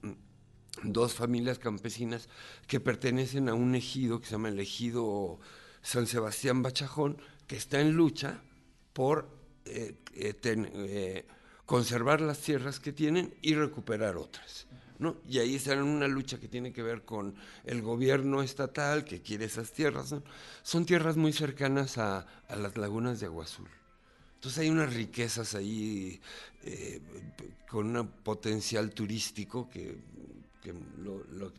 dos 0.84 1.14
familias 1.14 1.60
campesinas 1.60 2.30
que 2.68 2.80
pertenecen 2.80 3.50
a 3.50 3.54
un 3.54 3.76
ejido 3.76 4.22
que 4.22 4.28
se 4.28 4.32
llama 4.32 4.50
el 4.50 4.60
ejido 4.60 5.40
San 5.82 6.08
Sebastián 6.08 6.62
Bachajón, 6.62 7.22
que 7.48 7.58
está 7.58 7.82
en 7.82 7.94
lucha 7.94 8.42
por 8.94 9.28
eh, 9.66 11.26
conservar 11.66 12.22
las 12.22 12.40
tierras 12.40 12.80
que 12.80 12.94
tienen 12.94 13.36
y 13.42 13.56
recuperar 13.56 14.16
otras. 14.16 14.68
Y 15.28 15.40
ahí 15.40 15.56
están 15.56 15.80
en 15.80 15.86
una 15.86 16.08
lucha 16.08 16.40
que 16.40 16.50
tiene 16.50 16.74
que 16.74 16.84
ver 16.84 17.04
con 17.04 17.36
el 17.64 17.82
gobierno 17.82 18.42
estatal 18.42 19.06
que 19.06 19.22
quiere 19.22 19.46
esas 19.46 19.72
tierras. 19.72 20.14
Son 20.62 20.86
tierras 20.86 21.16
muy 21.16 21.32
cercanas 21.32 21.98
a, 21.98 22.28
las 22.50 22.78
lagunas 22.78 23.20
de 23.20 23.28
Agua 23.28 23.46
Azul. 23.46 23.70
Entonces 24.36 24.60
hay 24.60 24.70
unas 24.70 24.94
riquezas 24.94 25.56
ahí 25.56 26.20
eh, 26.64 27.02
con 27.70 27.96
un 27.96 28.08
potencial 28.08 28.92
turístico 28.92 29.70
que, 29.70 29.98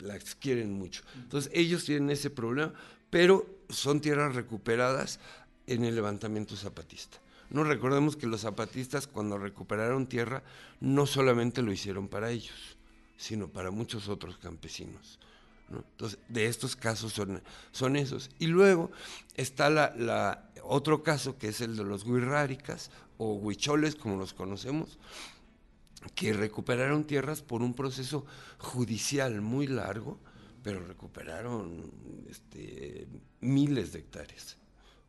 las 0.00 0.34
quieren 0.34 0.72
mucho. 0.72 1.02
Entonces 1.16 1.50
ellos 1.54 1.84
tienen 1.84 2.10
ese 2.10 2.30
problema, 2.30 2.74
pero 3.08 3.46
son 3.68 4.00
tierras 4.00 4.34
recuperadas 4.34 5.18
en 5.66 5.84
el 5.84 5.94
levantamiento 5.94 6.56
zapatista. 6.56 7.18
No 7.48 7.64
recordemos 7.64 8.16
que 8.16 8.26
los 8.26 8.42
zapatistas 8.42 9.08
cuando 9.08 9.36
recuperaron 9.36 10.06
tierra 10.06 10.42
no 10.78 11.06
solamente 11.06 11.62
lo 11.62 11.72
hicieron 11.72 12.08
para 12.08 12.30
ellos, 12.30 12.76
sino 13.20 13.48
para 13.48 13.70
muchos 13.70 14.08
otros 14.08 14.38
campesinos. 14.38 15.18
Entonces, 15.70 16.18
de 16.28 16.46
estos 16.46 16.74
casos 16.74 17.12
son, 17.12 17.42
son 17.70 17.96
esos. 17.96 18.30
Y 18.38 18.46
luego 18.46 18.90
está 19.36 19.68
la, 19.68 20.50
otro 20.64 21.02
caso 21.02 21.36
que 21.36 21.48
es 21.48 21.60
el 21.60 21.76
de 21.76 21.84
los 21.84 22.04
huirráricas 22.04 22.90
o 23.18 23.34
huicholes, 23.34 23.94
como 23.94 24.16
los 24.16 24.32
conocemos, 24.32 24.98
que 26.14 26.32
recuperaron 26.32 27.04
tierras 27.04 27.42
por 27.42 27.60
un 27.60 27.74
proceso 27.74 28.24
judicial 28.58 29.42
muy 29.42 29.66
largo, 29.66 30.18
pero 30.62 30.80
recuperaron 30.80 31.92
este, 32.28 33.06
miles 33.40 33.92
de 33.92 33.98
hectáreas. 33.98 34.56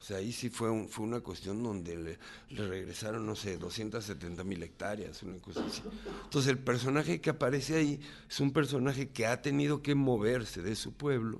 O 0.01 0.03
sea, 0.03 0.17
ahí 0.17 0.31
sí 0.31 0.49
fue, 0.49 0.87
fue 0.87 1.05
una 1.05 1.19
cuestión 1.19 1.61
donde 1.61 1.95
le, 1.95 2.17
regresaron, 2.49 3.23
no 3.23 3.35
sé, 3.35 3.57
270 3.57 4.43
mil 4.43 4.63
hectáreas, 4.63 5.21
una 5.21 5.37
cosa 5.37 5.63
así. 5.63 5.83
Entonces 6.23 6.49
el 6.49 6.57
personaje 6.57 7.21
que 7.21 7.29
aparece 7.29 7.75
ahí 7.75 7.99
es 8.27 8.39
un 8.39 8.51
personaje 8.51 9.09
que 9.09 9.27
ha 9.27 9.43
tenido 9.43 9.83
que 9.83 9.93
moverse 9.93 10.63
de 10.63 10.75
su 10.75 10.93
pueblo 10.93 11.39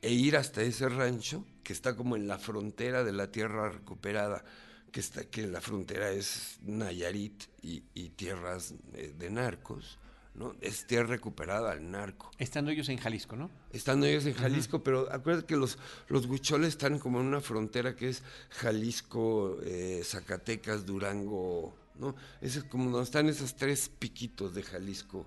e 0.00 0.10
ir 0.12 0.36
hasta 0.36 0.62
ese 0.62 0.88
rancho 0.88 1.44
que 1.62 1.72
está 1.72 1.94
como 1.94 2.16
en 2.16 2.26
la 2.26 2.36
frontera 2.36 3.04
de 3.04 3.12
la 3.12 3.30
tierra 3.30 3.70
recuperada, 3.70 4.44
que, 4.90 4.98
está, 4.98 5.24
que 5.24 5.46
la 5.46 5.60
frontera 5.60 6.10
es 6.10 6.58
Nayarit 6.62 7.44
y, 7.62 7.84
y 7.94 8.08
tierras 8.08 8.74
de, 8.92 9.12
de 9.12 9.30
narcos. 9.30 10.00
¿No? 10.34 10.54
Es 10.60 10.86
tierra 10.86 11.08
recuperada 11.08 11.72
al 11.72 11.90
narco. 11.90 12.30
Estando 12.38 12.70
ellos 12.70 12.88
en 12.88 12.98
Jalisco, 12.98 13.36
¿no? 13.36 13.50
Estando 13.72 14.06
ellos 14.06 14.24
en 14.26 14.34
Jalisco, 14.34 14.76
uh 14.76 14.80
-huh. 14.80 14.84
pero 14.84 15.12
acuérdate 15.12 15.46
que 15.46 15.56
los, 15.56 15.78
los 16.08 16.26
huicholes 16.26 16.68
están 16.68 16.98
como 16.98 17.20
en 17.20 17.26
una 17.26 17.40
frontera 17.40 17.94
que 17.94 18.08
es 18.08 18.22
Jalisco, 18.50 19.58
eh, 19.62 20.02
Zacatecas, 20.04 20.86
Durango, 20.86 21.74
¿no? 21.96 22.14
Ese 22.40 22.60
es 22.60 22.64
como 22.64 22.90
donde 22.90 23.04
están 23.04 23.28
esos 23.28 23.54
tres 23.56 23.88
piquitos 23.88 24.54
de 24.54 24.62
Jalisco 24.62 25.26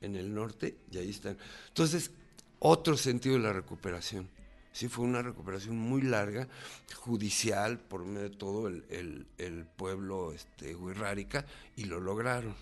en 0.00 0.16
el 0.16 0.34
norte, 0.34 0.76
y 0.90 0.98
ahí 0.98 1.10
están. 1.10 1.38
Entonces, 1.68 2.10
otro 2.58 2.96
sentido 2.96 3.36
de 3.36 3.42
la 3.42 3.52
recuperación. 3.52 4.28
Sí, 4.72 4.88
fue 4.88 5.06
una 5.06 5.22
recuperación 5.22 5.78
muy 5.78 6.02
larga, 6.02 6.48
judicial, 6.96 7.78
por 7.78 8.04
medio 8.04 8.28
de 8.28 8.36
todo 8.36 8.68
el, 8.68 8.84
el, 8.90 9.26
el 9.38 9.64
pueblo 9.64 10.32
este, 10.32 10.74
huirrárica, 10.74 11.46
y 11.76 11.84
lo 11.84 11.98
lograron. 11.98 12.54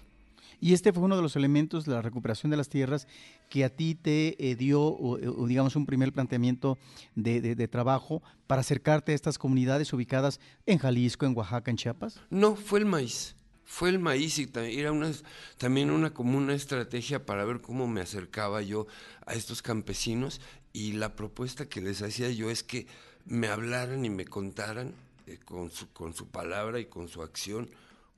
Y 0.60 0.72
este 0.72 0.92
fue 0.92 1.02
uno 1.02 1.16
de 1.16 1.22
los 1.22 1.36
elementos 1.36 1.84
de 1.84 1.92
la 1.92 2.02
recuperación 2.02 2.50
de 2.50 2.56
las 2.56 2.68
tierras 2.68 3.06
que 3.48 3.64
a 3.64 3.70
ti 3.70 3.94
te 3.94 4.50
eh, 4.50 4.56
dio, 4.56 4.82
o, 4.82 5.18
o, 5.18 5.46
digamos, 5.46 5.76
un 5.76 5.86
primer 5.86 6.12
planteamiento 6.12 6.78
de, 7.14 7.68
trabajo 7.68 8.22
para 8.46 8.60
acercarte 8.60 9.12
a 9.12 9.14
estas 9.14 9.38
comunidades 9.38 9.92
ubicadas 9.92 10.40
en 10.66 10.78
Jalisco, 10.78 11.26
en 11.26 11.36
Oaxaca, 11.36 11.70
en 11.70 11.76
Chiapas. 11.76 12.20
No, 12.30 12.56
fue 12.56 12.80
el 12.80 12.86
maíz. 12.86 13.36
Fue 13.64 13.88
el 13.88 13.98
maíz 13.98 14.38
y 14.38 14.50
era 14.54 14.92
una, 14.92 15.10
también 15.56 15.90
una 15.90 16.12
como 16.12 16.36
una 16.36 16.54
estrategia 16.54 17.24
para 17.24 17.44
ver 17.44 17.60
cómo 17.62 17.88
me 17.88 18.02
acercaba 18.02 18.60
yo 18.60 18.86
a 19.26 19.34
estos 19.34 19.62
campesinos 19.62 20.40
y 20.72 20.92
la 20.92 21.16
propuesta 21.16 21.66
que 21.66 21.80
les 21.80 22.02
hacía 22.02 22.30
yo 22.30 22.50
es 22.50 22.62
que 22.62 22.86
me 23.24 23.48
hablaran 23.48 24.04
y 24.04 24.10
me 24.10 24.26
contaran 24.26 24.92
eh, 25.26 25.38
con, 25.42 25.70
su, 25.70 25.90
con 25.92 26.12
su 26.14 26.28
palabra 26.28 26.78
y 26.78 26.84
con 26.84 27.08
su 27.08 27.22
acción 27.22 27.70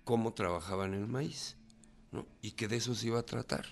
cómo 0.04 0.32
trabajaban 0.32 0.94
el 0.94 1.06
maíz. 1.06 1.56
Y 2.40 2.52
que 2.52 2.68
de 2.68 2.76
eso 2.76 2.94
se 2.94 3.08
iba 3.08 3.18
a 3.18 3.24
tratar. 3.24 3.66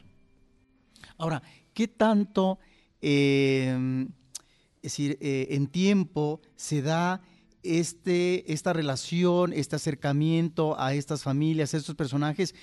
Ahora, 1.16 1.42
¿qué 1.72 1.88
tanto, 1.88 2.58
eh, 3.00 4.06
es 4.76 4.82
decir, 4.82 5.18
eh, 5.20 5.48
en 5.50 5.68
tiempo 5.68 6.40
se 6.56 6.82
da 6.82 7.22
este, 7.62 8.52
esta 8.52 8.72
relación, 8.72 9.52
este 9.52 9.76
acercamiento 9.76 10.78
a 10.78 10.94
estas 10.94 11.22
familias, 11.22 11.72
a 11.72 11.78
estos 11.78 11.94
personajes? 11.94 12.54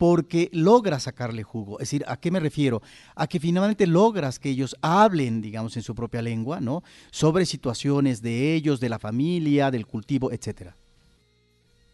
porque 0.00 0.48
logras 0.54 1.02
sacarle 1.02 1.42
jugo. 1.42 1.78
Es 1.78 1.90
decir, 1.90 2.06
¿a 2.08 2.16
qué 2.16 2.30
me 2.30 2.40
refiero? 2.40 2.80
A 3.14 3.26
que 3.26 3.38
finalmente 3.38 3.86
logras 3.86 4.38
que 4.38 4.48
ellos 4.48 4.74
hablen, 4.80 5.42
digamos, 5.42 5.76
en 5.76 5.82
su 5.82 5.94
propia 5.94 6.22
lengua, 6.22 6.58
¿no? 6.58 6.82
Sobre 7.10 7.44
situaciones 7.44 8.22
de 8.22 8.54
ellos, 8.54 8.80
de 8.80 8.88
la 8.88 8.98
familia, 8.98 9.70
del 9.70 9.86
cultivo, 9.86 10.32
etcétera. 10.32 10.74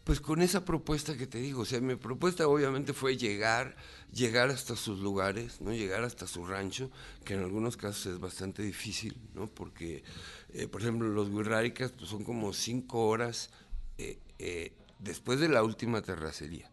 Pues 0.07 0.21
con 0.21 0.41
esa 0.41 0.63
propuesta 0.63 1.17
que 1.17 1.27
te 1.27 1.37
digo, 1.37 1.63
o 1.63 1.65
sea, 1.65 1.81
mi 1.81 1.97
propuesta 1.97 2.47
obviamente 2.47 2.93
fue 2.93 3.17
llegar, 3.17 3.75
llegar 4.13 4.49
hasta 4.49 4.77
sus 4.77 4.99
lugares, 4.99 5.59
¿no? 5.59 5.73
Llegar 5.73 6.05
hasta 6.05 6.27
su 6.27 6.45
rancho, 6.45 6.89
que 7.25 7.33
en 7.33 7.41
algunos 7.41 7.75
casos 7.75 8.13
es 8.13 8.17
bastante 8.17 8.63
difícil, 8.63 9.17
¿no? 9.33 9.47
Porque, 9.47 10.05
eh, 10.53 10.69
por 10.69 10.81
ejemplo, 10.81 11.09
los 11.09 11.29
Wirráricas 11.29 11.91
pues, 11.91 12.09
son 12.09 12.23
como 12.23 12.53
cinco 12.53 13.05
horas 13.05 13.49
eh, 13.97 14.17
eh, 14.39 14.71
después 14.99 15.41
de 15.41 15.49
la 15.49 15.61
última 15.61 16.01
terracería, 16.01 16.71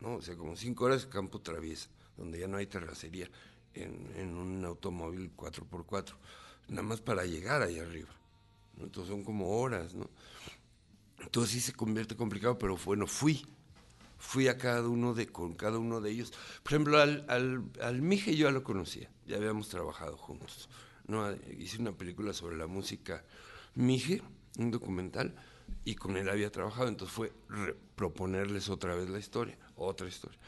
¿no? 0.00 0.14
O 0.14 0.22
sea, 0.22 0.34
como 0.34 0.56
cinco 0.56 0.86
horas 0.86 1.04
campo 1.04 1.42
traviesa, 1.42 1.90
donde 2.16 2.38
ya 2.38 2.48
no 2.48 2.56
hay 2.56 2.66
terracería 2.66 3.28
en, 3.74 4.34
un 4.34 4.64
automóvil 4.64 5.30
4x4, 5.36 6.14
nada 6.68 6.84
más 6.84 7.02
para 7.02 7.26
llegar 7.26 7.60
ahí 7.60 7.78
arriba, 7.78 8.08
¿no? 8.78 8.84
Entonces 8.84 9.10
son 9.10 9.24
como 9.24 9.60
horas, 9.60 9.92
¿no? 9.92 10.08
Entonces 11.20 11.52
sí 11.52 11.60
se 11.60 11.72
convierte 11.72 12.16
complicado, 12.16 12.58
pero 12.58 12.76
bueno, 12.84 13.06
fui. 13.06 13.46
Fui 14.18 14.48
a 14.48 14.58
cada 14.58 14.86
uno 14.86 15.14
de, 15.14 15.28
con 15.28 15.54
cada 15.54 15.78
uno 15.78 16.00
de 16.00 16.10
ellos. 16.10 16.32
Por 16.62 16.72
ejemplo, 16.72 17.00
al, 17.00 17.24
al, 17.28 17.64
al 17.80 18.02
Mije 18.02 18.36
yo 18.36 18.48
ya 18.48 18.52
lo 18.52 18.62
conocía, 18.62 19.10
ya 19.26 19.36
habíamos 19.36 19.68
trabajado 19.68 20.16
juntos. 20.16 20.68
¿no? 21.06 21.32
Hice 21.58 21.78
una 21.78 21.92
película 21.92 22.32
sobre 22.32 22.56
la 22.56 22.66
música 22.66 23.24
Mije, 23.74 24.22
un 24.58 24.70
documental, 24.70 25.34
y 25.84 25.94
con 25.94 26.16
él 26.16 26.28
había 26.28 26.50
trabajado, 26.50 26.88
entonces 26.88 27.14
fue 27.14 27.32
proponerles 27.96 28.68
otra 28.68 28.94
vez 28.94 29.08
la 29.08 29.18
historia, 29.18 29.56
otra 29.76 30.08
historia. 30.08 30.38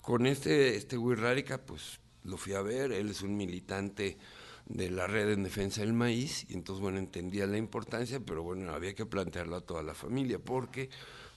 Con 0.00 0.26
este, 0.26 0.76
este 0.76 0.96
Wirrárica, 0.96 1.58
pues 1.58 2.00
lo 2.24 2.36
fui 2.36 2.54
a 2.54 2.62
ver, 2.62 2.92
él 2.92 3.10
es 3.10 3.22
un 3.22 3.36
militante 3.36 4.18
de 4.66 4.90
la 4.90 5.06
red 5.06 5.30
en 5.30 5.42
defensa 5.42 5.80
del 5.80 5.92
maíz, 5.92 6.46
y 6.48 6.54
entonces, 6.54 6.80
bueno, 6.80 6.98
entendía 6.98 7.46
la 7.46 7.58
importancia, 7.58 8.20
pero 8.20 8.42
bueno, 8.42 8.72
había 8.72 8.94
que 8.94 9.06
plantearlo 9.06 9.56
a 9.56 9.60
toda 9.60 9.82
la 9.82 9.94
familia, 9.94 10.38
porque 10.38 10.88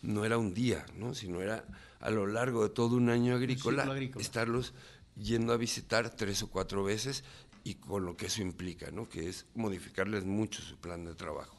no 0.02 0.26
era 0.26 0.38
un 0.38 0.54
día, 0.54 0.86
¿no? 0.96 1.14
sino 1.14 1.42
era 1.42 1.66
a 2.00 2.10
lo 2.10 2.28
largo 2.28 2.64
de 2.64 2.70
todo 2.70 2.96
un 2.96 3.10
año 3.10 3.36
agrícola, 3.36 3.84
un 3.84 3.92
agrícola. 3.92 4.22
estarlos 4.22 4.74
yendo 5.16 5.54
a 5.54 5.58
visitar 5.58 6.10
tres 6.10 6.44
o 6.44 6.50
cuatro 6.50 6.84
veces 6.84 7.24
y 7.64 7.76
con 7.76 8.06
lo 8.06 8.16
que 8.16 8.28
eso 8.28 8.42
implica, 8.42 8.92
¿no? 8.92 9.10
que 9.10 9.28
es 9.28 9.46
modificarles 9.56 10.24
mucho 10.24 10.62
su 10.62 10.78
plan 10.78 11.04
de 11.06 11.16
trabajo. 11.16 11.58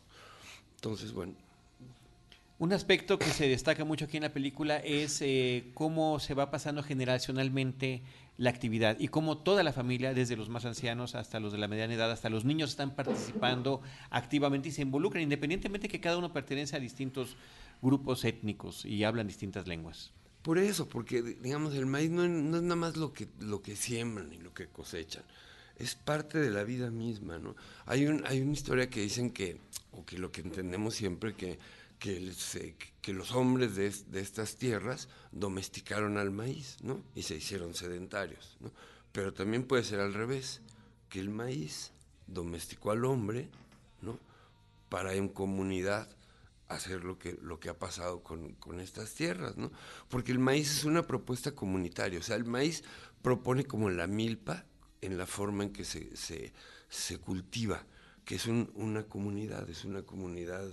Entonces, 0.77 1.13
bueno. 1.13 1.35
Un 2.59 2.73
aspecto 2.73 3.19
que 3.19 3.27
se 3.27 3.49
destaca 3.49 3.85
mucho 3.85 4.07
aquí 4.07 4.17
en 4.17 4.23
la 4.23 4.33
película 4.33 4.79
es 4.79 5.21
eh, 5.21 5.71
cómo 5.75 6.21
se 6.21 6.33
va 6.33 6.51
pasando 6.51 6.83
generacionalmente 6.83 8.03
la 8.39 8.51
actividad 8.51 8.97
y 8.99 9.09
cómo 9.09 9.39
toda 9.39 9.63
la 9.63 9.73
familia, 9.73 10.15
desde 10.15 10.37
los 10.37 10.49
más 10.49 10.65
ancianos 10.65 11.15
hasta 11.15 11.41
los 11.41 11.53
de 11.53 11.59
la 11.59 11.69
mediana 11.69 11.95
edad, 11.95 12.11
hasta 12.11 12.29
los 12.29 12.45
niños, 12.45 12.71
están 12.71 12.95
participando 12.95 13.81
activamente 14.11 14.69
y 14.69 14.73
se 14.73 14.83
involucran, 14.83 15.23
independientemente 15.23 15.89
que 15.89 16.01
cada 16.01 16.19
uno 16.19 16.33
pertenece 16.33 16.77
a 16.77 16.81
distintos 16.81 17.37
grupos 17.83 18.25
étnicos 18.25 18.85
y 18.85 19.05
hablan 19.05 19.27
distintas 19.27 19.67
lenguas. 19.67 20.13
Por 20.43 20.59
eso, 20.59 20.89
porque 20.89 21.23
digamos 21.23 21.75
el 21.75 21.87
maíz 21.87 22.11
no, 22.11 22.27
no 22.29 22.57
es 22.59 22.63
nada 22.63 22.77
más 22.77 22.97
lo 22.97 23.13
que, 23.13 23.29
lo 23.41 23.63
que 23.63 23.75
siembran 23.75 24.33
y 24.33 24.39
lo 24.39 24.55
que 24.55 24.67
cosechan, 24.67 25.25
es 25.79 25.95
parte 25.95 26.39
de 26.39 26.51
la 26.51 26.63
vida 26.65 26.91
misma, 26.91 27.39
¿no? 27.39 27.57
Hay, 27.85 28.07
un, 28.07 28.25
hay 28.27 28.41
una 28.41 28.53
historia 28.53 28.89
que 28.89 29.01
dicen 29.01 29.31
que, 29.31 29.59
o 29.93 30.05
que 30.05 30.19
lo 30.19 30.33
que 30.33 30.41
entendemos 30.41 30.95
siempre, 30.95 31.35
que 31.35 31.59
que, 31.99 33.13
los 33.13 33.33
hombres 33.33 33.75
de, 33.75 33.91
de, 33.91 34.21
estas 34.21 34.57
tierras 34.57 35.09
domesticaron 35.33 36.19
al 36.19 36.31
maíz, 36.31 36.77
¿no? 36.83 37.03
Y 37.15 37.23
se 37.23 37.37
hicieron 37.37 37.75
sedentarios. 37.75 38.59
Pero 39.13 39.33
también 39.33 39.65
puede 39.65 39.85
ser 39.85 40.01
al 40.01 40.15
revés, 40.15 40.61
que 41.09 41.21
el 41.21 41.31
maíz 41.31 41.93
domesticó 42.27 42.91
al 42.91 43.05
hombre, 43.05 43.49
¿no? 44.03 44.19
Para 44.89 45.15
en 45.15 45.29
comunidad 45.29 46.09
hacer 46.69 47.05
lo 47.05 47.19
que, 47.19 47.39
lo 47.43 47.61
que 47.61 47.69
ha 47.69 47.79
pasado 47.79 48.23
con, 48.23 48.55
con 48.55 48.81
estas 48.81 49.15
tierras, 49.15 49.57
¿no? 49.57 49.71
Porque 50.09 50.33
el 50.33 50.39
maíz 50.39 50.71
es 50.71 50.85
una 50.85 51.07
propuesta 51.07 51.53
comunitaria, 51.53 52.19
o 52.19 52.23
sea, 52.23 52.37
el 52.37 52.45
maíz 52.45 52.83
propone 53.23 53.65
como 53.65 53.91
la 53.91 54.07
milpa 54.07 54.65
en 55.01 55.17
la 55.17 55.27
forma 55.27 55.65
en 55.65 55.73
que 55.73 55.85
se, 55.85 56.17
se, 56.17 56.53
se 56.89 57.19
cultiva, 57.19 57.85
que 58.25 58.37
es 58.37 58.47
un, 58.47 58.71
una 58.75 59.05
comunidad, 59.05 59.69
es 59.71 59.85
una 59.85 60.03
comunidad 60.03 60.69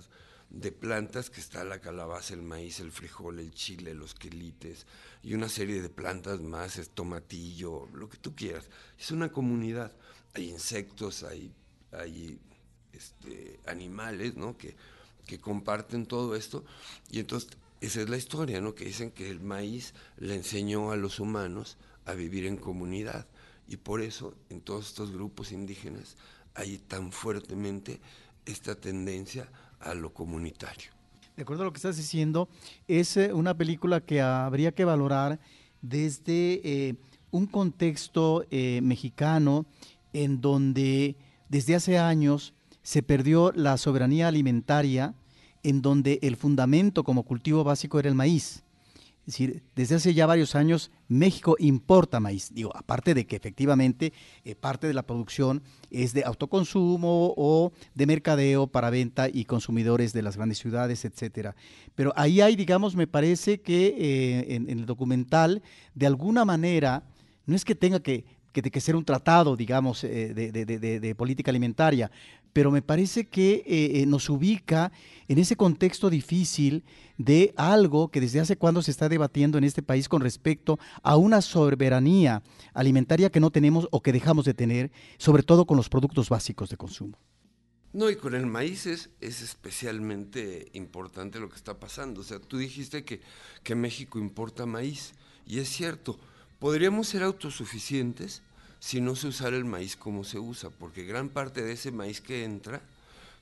de 0.54 0.70
plantas 0.70 1.30
que 1.30 1.40
está 1.40 1.64
la 1.64 1.80
calabaza, 1.80 2.32
el 2.32 2.42
maíz, 2.42 2.78
el 2.78 2.92
frijol, 2.92 3.40
el 3.40 3.52
chile, 3.52 3.92
los 3.92 4.14
quelites 4.14 4.86
y 5.22 5.34
una 5.34 5.48
serie 5.48 5.82
de 5.82 5.88
plantas 5.88 6.40
más, 6.40 6.78
es 6.78 6.90
tomatillo, 6.90 7.88
lo 7.92 8.08
que 8.08 8.18
tú 8.18 8.36
quieras. 8.36 8.68
Es 8.96 9.10
una 9.10 9.32
comunidad. 9.32 9.92
Hay 10.34 10.48
insectos, 10.48 11.24
hay, 11.24 11.52
hay 11.90 12.38
este, 12.92 13.58
animales, 13.66 14.36
¿no? 14.36 14.56
Que, 14.56 14.76
que 15.26 15.40
comparten 15.40 16.06
todo 16.06 16.36
esto 16.36 16.64
y 17.10 17.18
entonces 17.18 17.50
esa 17.80 18.02
es 18.02 18.08
la 18.08 18.16
historia, 18.16 18.60
¿no? 18.60 18.74
Que 18.74 18.84
dicen 18.84 19.10
que 19.10 19.28
el 19.28 19.40
maíz 19.40 19.92
le 20.18 20.36
enseñó 20.36 20.92
a 20.92 20.96
los 20.96 21.18
humanos 21.18 21.78
a 22.04 22.14
vivir 22.14 22.46
en 22.46 22.58
comunidad 22.58 23.26
y 23.66 23.78
por 23.78 24.02
eso 24.02 24.36
en 24.50 24.60
todos 24.60 24.86
estos 24.86 25.10
grupos 25.10 25.50
indígenas 25.50 26.16
hay 26.54 26.78
tan 26.78 27.10
fuertemente 27.10 28.00
esta 28.46 28.76
tendencia 28.76 29.48
a 29.80 29.94
lo 29.94 30.12
comunitario. 30.12 30.90
De 31.36 31.42
acuerdo 31.42 31.62
a 31.62 31.66
lo 31.66 31.72
que 31.72 31.78
estás 31.78 31.96
diciendo, 31.96 32.48
es 32.86 33.16
una 33.32 33.54
película 33.54 34.00
que 34.00 34.20
habría 34.20 34.72
que 34.72 34.84
valorar 34.84 35.40
desde 35.82 36.60
eh, 36.64 36.94
un 37.30 37.46
contexto 37.46 38.44
eh, 38.50 38.80
mexicano 38.82 39.66
en 40.12 40.40
donde 40.40 41.16
desde 41.48 41.74
hace 41.74 41.98
años 41.98 42.54
se 42.82 43.02
perdió 43.02 43.52
la 43.52 43.76
soberanía 43.76 44.28
alimentaria, 44.28 45.14
en 45.62 45.82
donde 45.82 46.18
el 46.22 46.36
fundamento 46.36 47.04
como 47.04 47.22
cultivo 47.22 47.64
básico 47.64 47.98
era 47.98 48.08
el 48.08 48.14
maíz. 48.14 48.63
Es 49.26 49.38
decir, 49.38 49.62
desde 49.74 49.94
hace 49.94 50.12
ya 50.12 50.26
varios 50.26 50.54
años 50.54 50.90
México 51.08 51.56
importa 51.58 52.20
maíz. 52.20 52.52
Digo, 52.52 52.70
aparte 52.76 53.14
de 53.14 53.26
que 53.26 53.36
efectivamente 53.36 54.12
eh, 54.44 54.54
parte 54.54 54.86
de 54.86 54.92
la 54.92 55.06
producción 55.06 55.62
es 55.90 56.12
de 56.12 56.24
autoconsumo 56.24 57.32
o 57.34 57.72
de 57.94 58.06
mercadeo 58.06 58.66
para 58.66 58.90
venta 58.90 59.30
y 59.32 59.46
consumidores 59.46 60.12
de 60.12 60.20
las 60.20 60.36
grandes 60.36 60.58
ciudades, 60.58 61.06
etcétera. 61.06 61.56
Pero 61.94 62.12
ahí 62.16 62.42
hay, 62.42 62.54
digamos, 62.54 62.96
me 62.96 63.06
parece 63.06 63.62
que 63.62 63.94
eh, 63.98 64.54
en, 64.56 64.68
el 64.68 64.84
documental, 64.84 65.62
de 65.94 66.06
alguna 66.06 66.44
manera, 66.44 67.04
no 67.46 67.56
es 67.56 67.64
que 67.64 67.74
tenga 67.74 68.00
que, 68.00 68.26
que, 68.62 68.80
ser 68.80 68.96
un 68.96 69.04
tratado, 69.04 69.56
digamos, 69.56 70.04
eh, 70.04 70.32
de 70.34 71.14
política 71.14 71.50
alimentaria, 71.50 72.10
pero 72.54 72.70
me 72.70 72.80
parece 72.80 73.26
que 73.26 73.64
eh, 73.66 74.00
eh, 74.00 74.06
nos 74.06 74.30
ubica 74.30 74.92
en 75.28 75.38
ese 75.38 75.56
contexto 75.56 76.08
difícil 76.08 76.84
de 77.18 77.52
algo 77.56 78.08
que 78.08 78.20
desde 78.20 78.40
hace 78.40 78.56
cuando 78.56 78.80
se 78.80 78.92
está 78.92 79.08
debatiendo 79.08 79.58
en 79.58 79.64
este 79.64 79.82
país 79.82 80.08
con 80.08 80.22
respecto 80.22 80.78
a 81.02 81.16
una 81.16 81.42
soberanía 81.42 82.42
alimentaria 82.72 83.28
que 83.28 83.40
no 83.40 83.50
tenemos 83.50 83.88
o 83.90 84.00
que 84.00 84.12
dejamos 84.12 84.44
de 84.44 84.54
tener, 84.54 84.92
sobre 85.18 85.42
todo 85.42 85.66
con 85.66 85.76
los 85.76 85.88
productos 85.88 86.28
básicos 86.28 86.70
de 86.70 86.76
consumo. 86.76 87.18
No, 87.92 88.08
y 88.08 88.16
con 88.16 88.34
el 88.34 88.46
maíz 88.46 88.86
es, 88.86 89.10
especialmente 89.20 90.68
importante 90.74 91.40
lo 91.40 91.48
que 91.48 91.56
está 91.56 91.78
pasando. 91.78 92.20
O 92.20 92.24
sea, 92.24 92.38
tú 92.38 92.58
dijiste 92.58 93.04
que, 93.04 93.20
que 93.62 93.74
México 93.74 94.18
importa 94.18 94.64
maíz, 94.64 95.14
y 95.46 95.58
es 95.58 95.68
cierto, 95.68 96.18
podríamos 96.64 97.08
ser 97.08 97.22
autosuficientes 97.22 98.40
si 98.80 99.02
no 99.02 99.16
se 99.16 99.26
usara 99.26 99.54
el 99.54 99.66
maíz 99.66 99.96
como 99.96 100.24
se 100.24 100.38
usa, 100.38 100.70
porque 100.70 101.04
gran 101.04 101.28
parte 101.28 101.62
de 101.62 101.72
ese 101.72 101.92
maíz 101.92 102.22
que 102.22 102.42
entra 102.42 102.80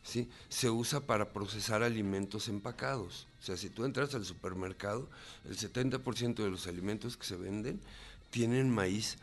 ¿sí? 0.03 0.29
se 0.49 0.71
usa 0.71 0.99
para 1.07 1.33
procesar 1.33 1.85
alimentos 1.85 2.49
empacados. 2.49 3.29
O 3.41 3.45
sea, 3.45 3.57
si 3.57 3.71
tú 3.71 3.85
entras 3.85 4.13
al 4.17 4.25
supermercado, 4.25 5.09
el 5.45 5.57
70% 5.57 6.35
de 6.35 6.51
los 6.51 6.67
alimentos 6.67 7.17
que 7.17 7.25
se 7.25 7.37
venden 7.37 7.79
tienen 8.31 8.69
maíz 8.69 9.19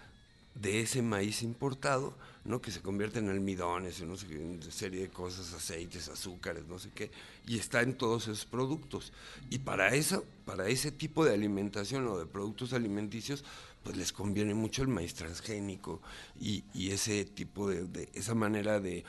de 0.55 0.81
ese 0.81 1.01
maíz 1.01 1.41
importado, 1.41 2.13
¿no? 2.43 2.61
que 2.61 2.71
se 2.71 2.81
convierte 2.81 3.19
en 3.19 3.29
almidones, 3.29 4.01
en 4.01 4.09
una 4.09 4.71
serie 4.71 5.01
de 5.01 5.09
cosas, 5.09 5.53
aceites, 5.53 6.09
azúcares, 6.09 6.65
no 6.67 6.79
sé 6.79 6.89
qué, 6.93 7.11
y 7.45 7.57
está 7.57 7.81
en 7.81 7.95
todos 7.95 8.23
esos 8.23 8.45
productos. 8.45 9.13
Y 9.49 9.59
para, 9.59 9.93
eso, 9.95 10.25
para 10.45 10.67
ese 10.67 10.91
tipo 10.91 11.23
de 11.23 11.33
alimentación 11.33 12.07
o 12.07 12.17
de 12.17 12.25
productos 12.25 12.73
alimenticios, 12.73 13.43
pues 13.89 13.97
les 13.97 14.13
conviene 14.13 14.53
mucho 14.53 14.83
el 14.83 14.87
maíz 14.87 15.15
transgénico 15.15 15.99
y, 16.39 16.63
ese 16.91 17.25
tipo 17.25 17.71
de, 17.71 18.07
esa 18.13 18.35
manera 18.35 18.79
de, 18.79 19.03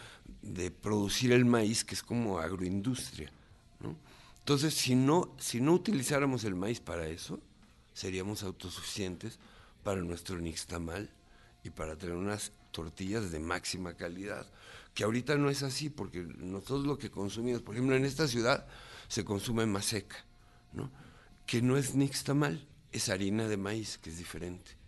producir 0.80 1.32
el 1.32 1.44
maíz 1.44 1.84
que 1.84 1.94
es 1.94 2.02
como 2.02 2.38
agroindustria. 2.38 3.30
Entonces, 4.38 4.72
si 4.72 4.94
no, 4.94 5.37
si 5.38 5.60
no 5.60 5.75
utilizáramos 5.75 6.44
el 6.44 6.54
maíz 6.54 6.80
para 6.80 7.06
eso, 7.08 7.40
seríamos 7.92 8.42
autosuficientes 8.42 9.38
para 9.82 10.00
nuestro 10.00 10.38
nixtamal 10.38 11.10
y 11.62 11.68
para 11.68 11.99
tener 11.99 12.16
unas 12.16 12.50
tortillas 12.70 13.30
de 13.30 13.38
máxima 13.38 13.92
calidad, 13.92 14.46
que 14.94 15.04
ahorita 15.04 15.37
no 15.37 15.50
es 15.50 15.62
así, 15.62 15.90
porque 15.90 16.20
nosotros 16.38 16.87
lo 16.87 16.96
que 16.96 17.10
consumimos, 17.10 17.60
por 17.60 17.75
ejemplo, 17.75 17.96
en 17.96 18.06
esta 18.06 18.26
ciudad 18.26 18.66
se 19.08 19.26
consume 19.26 19.66
maseca, 19.66 20.25
¿no? 20.72 20.90
que 21.44 21.60
no 21.60 21.76
es 21.76 21.94
nixtamal, 21.94 22.66
es 22.92 23.09
harina 23.09 23.49
de 23.49 23.56
maíz, 23.56 23.99
que 23.99 24.11
es 24.11 24.18
diferente. 24.18 24.80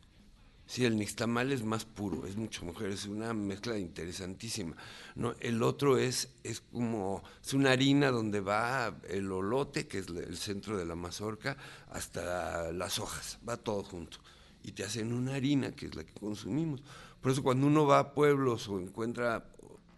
Sí, 0.66 0.87
el 0.87 0.97
nixtamal 0.97 1.52
es 1.52 1.62
más 1.64 1.85
puro, 1.85 2.26
es 2.26 2.37
mucho 2.37 2.64
mejor, 2.64 2.87
es 2.87 3.04
una 3.04 3.35
mezcla 3.35 3.78
interesantísima. 3.78 4.75
¿no? 5.16 5.35
El 5.40 5.62
otro 5.62 5.99
es, 5.99 6.30
es 6.44 6.61
como, 6.61 7.23
es 7.44 7.52
una 7.52 7.73
harina 7.73 8.11
donde 8.11 8.40
va 8.40 8.97
el 9.09 9.30
olote, 9.30 9.87
que 9.87 9.99
es 9.99 10.09
el 10.09 10.37
centro 10.38 10.78
de 10.78 10.87
la 10.87 10.94
mazorca, 10.94 11.56
hasta 11.90 12.73
las 12.73 12.99
hojas, 12.99 13.38
va 13.47 13.59
todo 13.59 13.82
junto. 13.82 14.18
Y 14.62 14.73
te 14.73 14.85
hacen 14.85 15.12
una 15.12 15.35
harina, 15.35 15.73
que 15.73 15.87
es 15.87 15.94
la 15.94 16.04
que 16.04 16.14
consumimos. 16.14 16.82
Por 17.21 17.32
eso 17.32 17.42
cuando 17.42 17.67
uno 17.67 17.84
va 17.84 17.99
a 17.99 18.15
pueblos 18.15 18.69
o 18.69 18.80
encuentra 18.80 19.45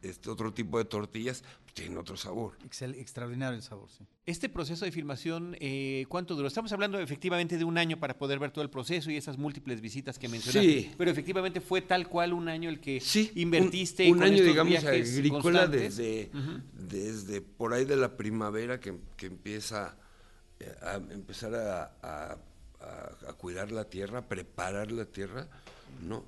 este 0.02 0.28
otro 0.28 0.52
tipo 0.52 0.78
de 0.78 0.86
tortillas, 0.86 1.44
tiene 1.74 1.98
otro 1.98 2.16
sabor. 2.16 2.56
extraordinario 2.62 3.56
el 3.56 3.62
sabor, 3.62 3.90
sí. 3.90 4.06
Este 4.26 4.48
proceso 4.48 4.84
de 4.84 4.92
filmación, 4.92 5.56
eh, 5.60 6.06
¿cuánto 6.08 6.34
duró? 6.34 6.46
Estamos 6.46 6.72
hablando 6.72 6.98
efectivamente 6.98 7.58
de 7.58 7.64
un 7.64 7.76
año 7.76 7.98
para 7.98 8.16
poder 8.16 8.38
ver 8.38 8.52
todo 8.52 8.62
el 8.62 8.70
proceso 8.70 9.10
y 9.10 9.16
esas 9.16 9.36
múltiples 9.36 9.80
visitas 9.80 10.18
que 10.18 10.28
mencionaste. 10.28 10.82
Sí. 10.82 10.92
Pero 10.96 11.10
efectivamente 11.10 11.60
fue 11.60 11.82
tal 11.82 12.08
cual 12.08 12.32
un 12.32 12.48
año 12.48 12.70
el 12.70 12.80
que 12.80 13.02
invertiste. 13.34 14.10
Un, 14.10 14.18
un 14.18 14.22
año, 14.22 14.42
digamos, 14.42 14.84
agrícola 14.84 15.66
desde, 15.66 16.30
desde 16.72 17.40
por 17.42 17.74
ahí 17.74 17.84
de 17.84 17.96
la 17.96 18.16
primavera 18.16 18.78
que, 18.80 18.94
empieza 19.20 19.96
eh, 20.60 20.72
a 20.80 20.94
empezar 20.94 21.54
a, 21.54 22.38
cuidar 23.36 23.72
la 23.72 23.84
tierra, 23.84 24.28
preparar 24.28 24.92
la 24.92 25.06
tierra, 25.06 25.48
¿no? 26.02 26.24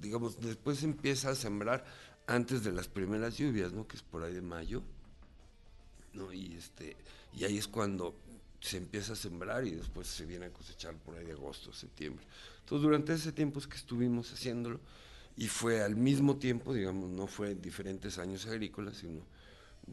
digamos, 0.00 0.40
después 0.40 0.82
empieza 0.82 1.30
a 1.30 1.34
sembrar 1.34 1.84
antes 2.26 2.64
de 2.64 2.72
las 2.72 2.88
primeras 2.88 3.36
lluvias, 3.36 3.72
¿no? 3.72 3.86
Que 3.86 3.96
es 3.96 4.02
por 4.02 4.22
ahí 4.22 4.34
de 4.34 4.42
mayo, 4.42 4.82
¿no? 6.12 6.32
Y 6.32 6.54
este 6.54 6.96
y 7.36 7.44
ahí 7.44 7.58
es 7.58 7.66
cuando 7.66 8.14
se 8.60 8.78
empieza 8.78 9.12
a 9.12 9.16
sembrar 9.16 9.66
y 9.66 9.72
después 9.72 10.06
se 10.06 10.24
viene 10.24 10.46
a 10.46 10.50
cosechar 10.50 10.94
por 10.94 11.16
ahí 11.16 11.24
de 11.26 11.32
agosto, 11.32 11.72
septiembre. 11.72 12.24
Entonces, 12.60 12.82
durante 12.82 13.12
ese 13.12 13.32
tiempo 13.32 13.58
es 13.58 13.66
que 13.66 13.76
estuvimos 13.76 14.32
haciéndolo 14.32 14.80
y 15.36 15.48
fue 15.48 15.82
al 15.82 15.96
mismo 15.96 16.36
tiempo, 16.36 16.72
digamos, 16.72 17.10
no 17.10 17.26
fue 17.26 17.50
en 17.50 17.60
diferentes 17.60 18.18
años 18.18 18.46
agrícolas, 18.46 18.96
sino 18.96 19.20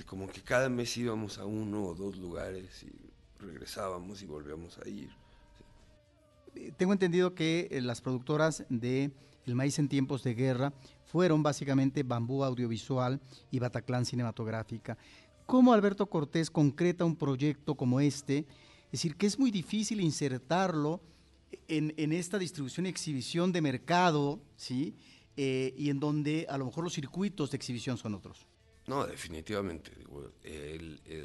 como 0.06 0.30
que 0.30 0.42
cada 0.42 0.70
mes 0.70 0.96
íbamos 0.96 1.38
a 1.38 1.46
uno 1.46 1.84
o 1.84 1.96
dos 1.96 2.18
lugares 2.18 2.84
y 2.84 3.44
regresábamos 3.44 4.22
y 4.22 4.26
volvíamos 4.26 4.78
a 4.78 4.88
ir. 4.88 5.10
Tengo 6.78 6.94
entendido 6.94 7.34
que 7.34 7.68
eh, 7.72 7.82
las 7.82 8.02
productoras 8.02 8.66
de 8.70 9.12
El 9.46 9.56
Maíz 9.56 9.80
en 9.80 9.90
tiempos 9.90 10.24
de 10.24 10.34
guerra 10.34 10.74
fueron 11.06 11.44
básicamente 11.44 12.04
Bambú 12.04 12.44
Audiovisual 12.44 13.20
y 13.50 13.60
Bataclan 13.60 14.06
Cinematográfica. 14.06 14.98
¿Cómo 15.46 15.74
Alberto 15.74 16.06
Cortés 16.06 16.50
concreta 16.50 17.04
un 17.04 17.16
proyecto 17.16 17.76
como 17.76 18.00
este? 18.00 18.46
Es 18.86 18.92
decir, 18.92 19.16
que 19.16 19.28
es 19.28 19.40
muy 19.40 19.52
difícil 19.52 20.00
insertarlo 20.00 21.02
en, 21.68 22.14
esta 22.14 22.38
distribución 22.38 22.86
y 22.86 22.90
exhibición 22.90 23.52
de 23.52 23.62
mercado, 23.62 24.42
¿sí? 24.56 24.96
Eh, 25.36 25.74
y 25.78 25.90
en 25.90 26.00
donde 26.00 26.46
a 26.50 26.58
lo 26.58 26.66
mejor 26.66 26.84
los 26.84 26.94
circuitos 26.94 27.52
de 27.52 27.58
exhibición 27.58 27.98
son 27.98 28.14
otros. 28.16 28.48
No, 28.88 29.06
definitivamente. 29.06 29.92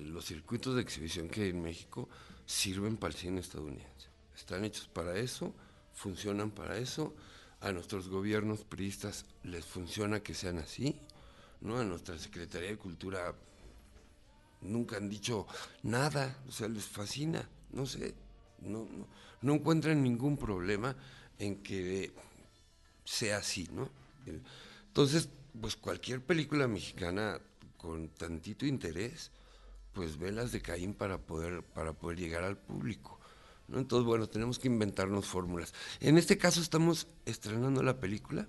los 0.02 0.24
circuitos 0.24 0.74
de 0.74 0.82
exhibición 0.82 1.28
que 1.28 1.42
hay 1.42 1.50
en 1.50 1.62
México 1.62 2.08
sirven 2.44 2.96
para 2.96 3.12
el 3.12 3.18
cine 3.18 3.40
estadounidense. 3.40 4.08
Están 4.34 4.64
hechos 4.64 4.88
para 4.88 5.16
eso, 5.18 5.54
funcionan 5.92 6.50
para 6.50 6.78
eso 6.78 7.14
a 7.60 7.72
nuestros 7.72 8.08
gobiernos 8.08 8.64
priistas 8.64 9.24
les 9.42 9.64
funciona 9.64 10.20
que 10.20 10.34
sean 10.34 10.58
así, 10.58 11.00
¿no? 11.60 11.78
A 11.78 11.84
nuestra 11.84 12.18
Secretaría 12.18 12.70
de 12.70 12.78
Cultura 12.78 13.34
nunca 14.60 14.96
han 14.96 15.08
dicho 15.08 15.46
nada, 15.82 16.36
o 16.48 16.52
sea, 16.52 16.68
les 16.68 16.84
fascina, 16.84 17.48
no 17.72 17.86
sé, 17.86 18.14
no, 18.60 18.86
encuentran 19.42 20.02
ningún 20.02 20.36
problema 20.36 20.96
en 21.38 21.62
que 21.62 22.12
sea 23.04 23.38
así, 23.38 23.68
¿no? 23.72 23.88
Entonces, 24.88 25.28
pues 25.60 25.76
cualquier 25.76 26.20
película 26.20 26.66
mexicana 26.66 27.40
con 27.76 28.08
tantito 28.08 28.66
interés, 28.66 29.30
pues 29.92 30.18
velas 30.18 30.52
de 30.52 30.60
Caín 30.60 30.94
para 30.94 31.18
poder, 31.18 31.62
para 31.62 31.92
poder 31.92 32.18
llegar 32.18 32.44
al 32.44 32.58
público. 32.58 33.15
Entonces, 33.72 34.06
bueno, 34.06 34.28
tenemos 34.28 34.58
que 34.58 34.68
inventarnos 34.68 35.26
fórmulas. 35.26 35.74
En 36.00 36.18
este 36.18 36.38
caso 36.38 36.60
estamos 36.60 37.08
estrenando 37.24 37.82
la 37.82 37.98
película, 37.98 38.46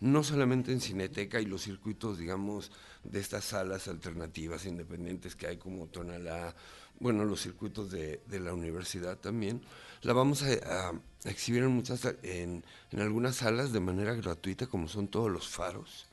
no 0.00 0.22
solamente 0.22 0.72
en 0.72 0.80
Cineteca 0.80 1.40
y 1.40 1.46
los 1.46 1.62
circuitos, 1.62 2.18
digamos, 2.18 2.70
de 3.04 3.20
estas 3.20 3.44
salas 3.44 3.88
alternativas 3.88 4.66
independientes 4.66 5.36
que 5.36 5.46
hay 5.46 5.56
como 5.56 5.86
Tonalá, 5.86 6.54
bueno, 6.98 7.24
los 7.24 7.42
circuitos 7.42 7.90
de, 7.90 8.20
la 8.30 8.54
universidad 8.54 9.18
también. 9.18 9.62
La 10.02 10.12
vamos 10.12 10.42
a, 10.42 10.92
exhibir 11.24 11.62
en 11.62 11.70
muchas, 11.70 12.06
en, 12.22 12.64
algunas 12.96 13.36
salas 13.36 13.72
de 13.72 13.80
manera 13.80 14.14
gratuita, 14.14 14.66
como 14.66 14.88
son 14.88 15.08
todos 15.08 15.30
los 15.30 15.48
faros, 15.48 16.06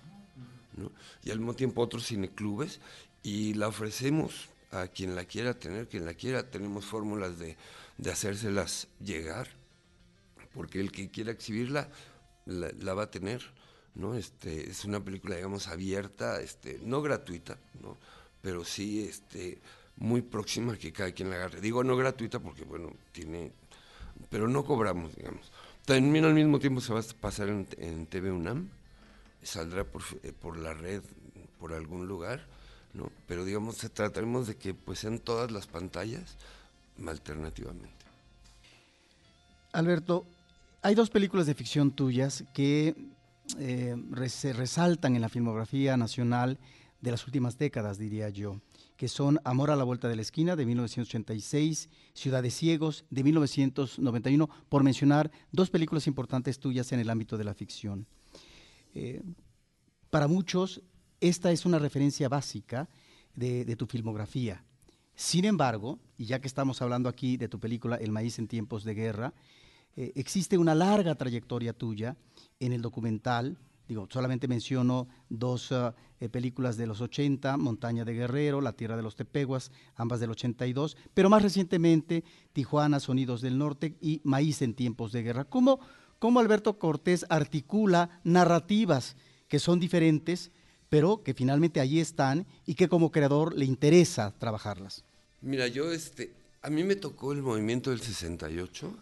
y 1.24 1.32
al 1.32 1.40
mismo 1.40 1.54
tiempo 1.54 1.82
otros 1.82 2.08
cineclubes, 2.08 2.80
y 3.22 3.54
la 3.54 3.68
ofrecemos 3.68 4.50
a 4.72 4.88
quien 4.88 5.16
la 5.16 5.26
quiera 5.26 5.54
tener, 5.54 5.88
quien 5.88 6.06
la 6.06 6.14
quiera. 6.14 6.50
Tenemos 6.50 6.86
fórmulas 6.86 7.38
de 7.38 7.56
de 7.98 8.12
hacérselas 8.12 8.88
llegar, 9.00 9.50
porque 10.54 10.80
el 10.80 10.92
que 10.92 11.10
quiera 11.10 11.32
exhibirla 11.32 11.90
la, 12.46 12.94
va 12.94 13.04
a 13.04 13.12
tener, 13.12 13.42
¿no? 13.96 14.16
Este, 14.16 14.70
es 14.70 14.86
una 14.86 15.04
película, 15.04 15.36
digamos, 15.36 15.68
abierta, 15.68 16.42
este, 16.42 16.80
no 16.84 17.02
gratuita, 17.02 17.58
¿no? 17.82 17.98
Pero 18.42 18.66
sí, 18.66 19.04
este, 19.04 19.60
muy 19.98 20.22
próxima 20.22 20.74
a 20.74 20.78
que 20.78 20.92
cada 20.92 21.12
quien 21.12 21.30
la 21.30 21.38
agarre. 21.38 21.62
Digo 21.62 21.84
no 21.84 21.96
gratuita 21.96 22.40
porque, 22.40 22.64
bueno, 22.64 22.92
tiene, 23.12 23.52
pero 24.30 24.48
no 24.48 24.66
cobramos, 24.66 25.16
digamos. 25.16 25.52
También 25.86 26.26
al 26.26 26.34
mismo 26.34 26.60
tiempo 26.60 26.82
se 26.82 26.94
va 26.94 27.00
a 27.00 27.04
pasar 27.20 27.50
en, 27.50 28.06
TV 28.08 28.32
UNAM, 28.32 28.70
saldrá 29.42 29.84
por, 29.84 30.02
eh, 30.24 30.32
por 30.32 30.58
la 30.58 30.74
red, 30.74 31.02
por 31.60 31.74
algún 31.74 32.08
lugar, 32.08 32.46
¿no? 32.94 33.12
Pero 33.28 33.44
digamos, 33.46 33.78
trataremos 33.78 34.48
de 34.48 34.56
que 34.56 34.74
pues 34.74 35.00
sean 35.00 35.20
todas 35.20 35.52
las 35.52 35.68
pantallas 35.68 36.38
alternativamente. 37.08 38.06
Alberto, 39.72 40.26
hay 40.82 40.96
dos 40.96 41.10
películas 41.10 41.48
de 41.48 41.56
ficción 41.56 41.92
tuyas 41.92 42.44
que 42.54 42.96
eh, 43.58 43.96
se 44.28 44.54
resaltan 44.54 45.16
en 45.16 45.22
la 45.22 45.30
filmografía 45.30 45.98
nacional 45.98 46.60
de 47.02 47.12
las 47.12 47.26
últimas 47.26 47.58
décadas, 47.58 47.98
diría 47.98 48.30
yo, 48.30 48.62
que 48.96 49.08
son 49.08 49.40
Amor 49.44 49.72
a 49.72 49.76
la 49.76 49.84
Vuelta 49.84 50.08
de 50.08 50.16
la 50.16 50.22
Esquina 50.22 50.56
de 50.56 50.66
1986, 50.66 51.90
Ciudad 52.14 52.44
de 52.44 52.52
Ciegos 52.52 53.06
de 53.10 53.24
1991, 53.24 54.50
por 54.70 54.84
mencionar 54.84 55.32
dos 55.52 55.70
películas 55.70 56.08
importantes 56.08 56.60
tuyas 56.60 56.92
en 56.92 57.00
el 57.00 57.10
ámbito 57.10 57.38
de 57.38 57.44
la 57.44 57.54
ficción. 57.54 58.06
Eh, 58.94 59.22
para 60.10 60.28
muchos, 60.28 60.82
esta 61.20 61.52
es 61.52 61.66
una 61.66 61.80
referencia 61.80 62.30
básica 62.30 62.88
de 63.36 63.76
tu 63.76 63.88
filmografía. 63.88 64.64
Sin 65.16 65.46
embargo, 65.46 66.00
y 66.24 66.26
ya 66.26 66.40
que 66.40 66.48
estamos 66.48 66.82
hablando 66.82 67.10
aquí 67.10 67.36
de 67.36 67.50
tu 67.50 67.60
película 67.60 67.98
El 67.98 68.14
maíz 68.14 68.40
en 68.40 68.48
tiempos 68.48 68.86
de 68.86 68.94
guerra, 68.94 69.34
eh, 69.98 70.14
existe 70.16 70.58
una 70.58 70.74
larga 70.74 71.16
trayectoria 71.16 71.74
tuya 71.74 72.16
en 72.62 72.72
el 72.72 72.82
documental. 72.82 73.58
Digo, 73.90 74.08
solamente 74.10 74.48
menciono 74.48 75.10
dos 75.28 75.74
ah, 75.74 75.94
eh, 76.22 76.30
películas 76.30 76.78
de 76.78 76.88
los 76.88 77.02
80, 77.02 77.58
Montaña 77.58 78.06
de 78.06 78.14
Guerrero, 78.14 78.62
La 78.62 78.72
Tierra 78.72 78.96
de 78.96 79.04
los 79.04 79.18
Tepeguas, 79.18 79.70
ambas 79.98 80.22
del 80.22 80.32
82, 80.32 80.96
pero 81.14 81.30
más 81.30 81.44
recientemente 81.44 82.24
Tijuana, 82.54 83.02
Sonidos 83.02 83.42
del 83.42 83.58
Norte 83.58 83.98
y 84.00 84.22
Maíz 84.24 84.62
en 84.62 84.76
tiempos 84.76 85.12
de 85.12 85.24
guerra. 85.24 85.44
¿Cómo, 85.44 85.82
cómo 86.20 86.40
Alberto 86.40 86.80
Cortés 86.80 87.26
articula 87.28 88.22
narrativas 88.24 89.18
que 89.50 89.60
son 89.60 89.82
diferentes, 89.82 90.52
pero 90.88 91.22
que 91.22 91.34
finalmente 91.34 91.82
allí 91.82 92.00
están 92.00 92.48
y 92.66 92.76
que 92.76 92.88
como 92.88 93.12
creador 93.12 93.58
le 93.58 93.66
interesa 93.66 94.34
trabajarlas? 94.40 95.04
Mira, 95.44 95.68
yo, 95.68 95.92
este, 95.92 96.32
a 96.62 96.70
mí 96.70 96.86
me 96.86 96.96
tocó 96.96 97.34
el 97.34 97.42
movimiento 97.42 97.90
del 97.90 98.00
68 98.00 98.96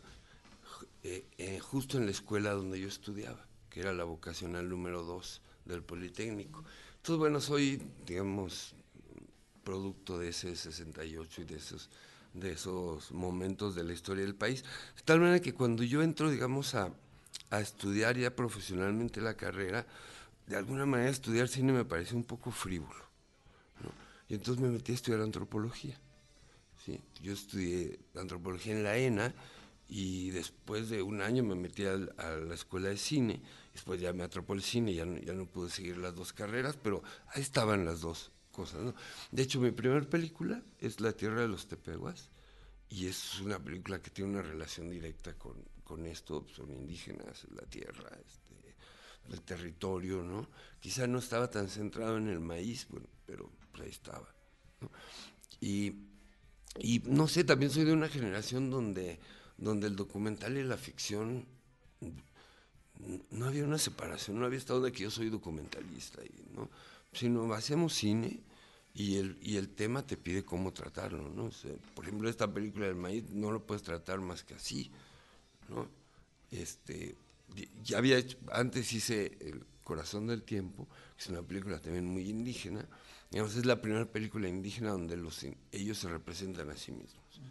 eh, 1.04 1.24
eh, 1.38 1.60
justo 1.60 2.00
en 2.00 2.06
la 2.06 2.12
escuela 2.12 2.50
donde 2.54 2.80
yo 2.80 2.88
estudiaba, 2.88 3.46
que 3.70 3.80
era 3.80 3.94
la 3.94 4.06
vocacional 4.06 4.68
número 4.68 5.04
2 5.04 5.40
del 5.66 5.84
Politécnico. 5.84 6.64
Entonces, 6.96 7.20
bueno, 7.20 7.42
soy, 7.42 7.80
digamos, 8.08 8.74
producto 9.64 10.18
de 10.18 10.30
ese 10.30 10.56
68 10.56 11.42
y 11.42 11.46
de 11.46 11.58
esos, 11.58 11.92
de 12.34 12.54
esos 12.54 13.12
momentos 13.12 13.76
de 13.76 13.84
la 13.84 13.94
historia 13.94 14.26
del 14.26 14.34
país. 14.34 14.64
De 14.96 15.04
tal 15.06 15.20
manera 15.20 15.42
que 15.42 15.54
cuando 15.54 15.84
yo 15.84 16.02
entro, 16.02 16.32
digamos, 16.32 16.74
a, 16.74 16.92
a 17.52 17.62
estudiar 17.62 18.18
ya 18.18 18.36
profesionalmente 18.36 19.22
la 19.22 19.36
carrera, 19.36 19.86
de 20.48 20.56
alguna 20.56 20.88
manera 20.88 21.12
estudiar 21.12 21.48
cine 21.48 21.72
me 21.72 21.86
parece 21.86 22.16
un 22.16 22.24
poco 22.24 22.50
frívolo. 22.50 23.06
Y 24.28 24.34
entonces 24.34 24.60
me 24.60 24.70
metí 24.70 24.92
a 24.92 24.96
estudiar 24.96 25.22
antropología. 25.22 26.00
Yo 27.22 27.34
estudié 27.34 28.00
antropología 28.16 28.74
en 28.74 28.84
la 28.84 28.98
ENA 28.98 29.34
y 29.88 30.30
después 30.32 30.90
de 30.90 31.02
un 31.02 31.22
año 31.22 31.44
me 31.44 31.56
metí 31.56 31.86
a, 31.86 31.98
la 31.98 32.56
escuela 32.56 32.90
de 32.90 32.98
cine, 32.98 33.42
después 33.74 34.00
ya 34.00 34.14
me 34.14 34.24
atrapó 34.24 34.54
el 34.54 34.62
cine, 34.62 34.94
ya 34.94 35.06
no, 35.06 35.18
ya 35.20 35.34
no 35.34 35.46
pude 35.46 35.70
seguir 35.70 35.98
las 35.98 36.16
dos 36.16 36.34
carreras, 36.34 36.78
pero 36.82 37.04
ahí 37.28 37.42
estaban 37.42 37.86
las 37.86 38.02
dos 38.02 38.32
cosas. 38.52 38.94
De 39.32 39.44
hecho, 39.44 39.60
mi 39.60 39.72
primera 39.72 40.02
película 40.02 40.64
es 40.80 41.02
La 41.02 41.12
Tierra 41.12 41.42
de 41.42 41.50
los 41.50 41.68
Tepeguas, 41.68 42.30
y 42.90 43.08
es 43.08 43.40
una 43.40 43.60
película 43.60 44.02
que 44.02 44.10
tiene 44.10 44.32
una 44.32 44.42
relación 44.42 44.90
directa 44.90 45.34
con, 45.34 45.56
con 45.84 46.06
esto, 46.06 46.46
son 46.56 46.72
indígenas, 46.72 47.46
la 47.54 47.64
tierra, 47.64 48.10
este, 48.26 48.76
el 49.30 49.42
territorio, 49.42 50.22
¿no? 50.24 50.48
Quizá 50.80 51.08
no 51.08 51.20
estaba 51.20 51.50
tan 51.50 51.70
centrado 51.70 52.18
en 52.18 52.30
el 52.30 52.40
maíz, 52.40 52.88
bueno, 52.90 53.08
pero 53.26 53.52
pues 53.72 53.84
ahí 53.84 53.90
estaba. 53.90 54.28
Y 56.80 57.02
no 57.06 57.28
sé, 57.28 57.44
también 57.44 57.72
soy 57.72 57.84
de 57.84 57.94
una 57.94 58.10
generación 58.10 58.70
donde 58.70 59.20
donde 59.62 59.88
el 59.88 59.96
documental 59.96 60.58
y 60.58 60.64
la 60.64 60.76
ficción 60.76 61.46
no 63.30 63.46
había 63.46 63.64
una 63.64 63.78
separación, 63.78 64.40
no 64.40 64.46
había 64.46 64.58
estado 64.58 64.82
de 64.82 64.92
que 64.92 65.04
yo 65.04 65.12
soy 65.12 65.30
documentalista, 65.30 66.22
¿no? 66.54 66.70
sino 67.14 67.52
hacemos 67.54 67.94
cine 67.94 68.40
y 68.94 69.18
el, 69.18 69.38
y 69.42 69.58
el 69.58 69.70
tema 69.70 70.06
te 70.06 70.18
pide 70.18 70.44
cómo 70.44 70.74
tratarlo. 70.74 71.30
¿no? 71.30 71.50
por 71.94 72.06
ejemplo, 72.06 72.28
esta 72.28 72.52
película 72.52 72.88
del 72.88 72.96
maíz 72.96 73.30
no 73.30 73.52
lo 73.52 73.66
puedes 73.66 73.84
tratar 73.84 74.20
más 74.20 74.44
que 74.44 74.56
así. 74.56 74.92
¿no? 75.70 75.88
Este, 76.50 77.16
ya 77.84 78.00
había 78.00 78.18
antes 78.52 78.92
hice 78.94 79.38
El 79.40 79.64
Corazón 79.92 80.26
del 80.26 80.44
Tiempo, 80.44 80.88
que 81.18 81.24
es 81.24 81.28
una 81.28 81.42
película 81.42 81.78
también 81.78 82.06
muy 82.06 82.30
indígena. 82.30 82.88
Digamos, 83.30 83.58
es 83.58 83.66
la 83.66 83.82
primera 83.82 84.06
película 84.06 84.48
indígena 84.48 84.92
donde 84.92 85.18
los, 85.18 85.46
ellos 85.74 85.98
se 85.98 86.08
representan 86.08 86.70
a 86.70 86.78
sí 86.78 86.94
mismos. 86.94 87.42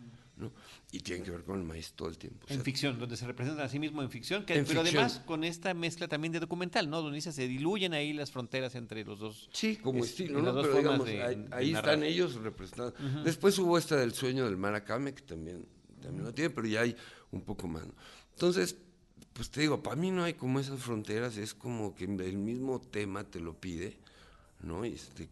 Y 0.91 1.01
tienen 1.01 1.23
que 1.23 1.31
ver 1.31 1.45
con 1.45 1.59
el 1.59 1.67
maíz 1.67 1.93
todo 1.93 2.09
el 2.09 2.17
tiempo. 2.17 2.47
En 2.49 2.63
ficción, 2.63 2.99
donde 2.99 3.19
se 3.19 3.27
representan 3.27 3.67
a 3.67 3.69
sí 3.69 3.79
mismo 3.79 4.01
en 4.01 4.09
ficción, 4.09 4.47
pero 4.47 4.81
además 4.81 5.21
con 5.27 5.45
esta 5.45 5.75
mezcla 5.75 6.09
también 6.09 6.33
de 6.33 6.41
documental, 6.41 6.89
¿no? 6.89 7.03
Donde 7.03 7.21
se 7.21 7.47
diluyen 7.47 7.93
ahí 7.93 8.15
las 8.15 8.31
fronteras 8.31 8.75
entre 8.75 9.05
los 9.05 9.19
dos. 9.19 9.51
Sí, 9.53 9.77
como 9.77 10.03
estilo, 10.03 10.41
¿no? 10.41 10.63
Pero 10.63 10.79
digamos, 10.79 11.09
ahí, 11.51 11.75
están 11.75 12.03
ellos 12.03 12.37
representados. 12.37 12.95
Después 13.23 13.59
hubo 13.59 13.77
esta 13.77 13.97
del 13.97 14.15
sueño 14.15 14.47
del 14.47 14.57
Maracame, 14.57 15.13
que 15.13 15.25
también, 15.25 15.67
también 16.01 16.25
lo 16.25 16.33
tiene, 16.33 16.49
pero 16.49 16.67
ya 16.67 16.81
hay 16.81 16.97
un 17.33 17.43
poco 17.43 17.69
más. 17.69 17.85
Entonces, 18.33 18.79
pues 19.33 19.51
te 19.51 19.61
digo, 19.61 19.83
para 19.83 19.97
mí 19.97 20.11
no 20.11 20.25
hay 20.25 20.35
como 20.35 20.61
esas 20.61 20.81
fronteras, 20.81 21.37
es 21.37 21.55
como 21.55 21.95
que 21.95 22.05
el 22.05 22.39
mismo 22.39 22.81
tema 22.81 23.25
te 23.25 23.41
lo 23.41 23.55
pide, 23.55 23.97
¿no? 24.63 24.85
Y 24.85 24.95
este, 24.95 25.29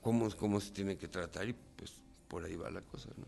cómo, 0.00 0.30
cómo 0.36 0.60
se 0.60 0.70
tiene 0.70 0.96
que 0.96 1.08
tratar 1.08 1.48
y 1.48 1.54
pues 1.76 1.92
por 2.28 2.44
ahí 2.44 2.56
va 2.56 2.70
la 2.70 2.82
cosa, 2.82 3.10
¿no? 3.16 3.26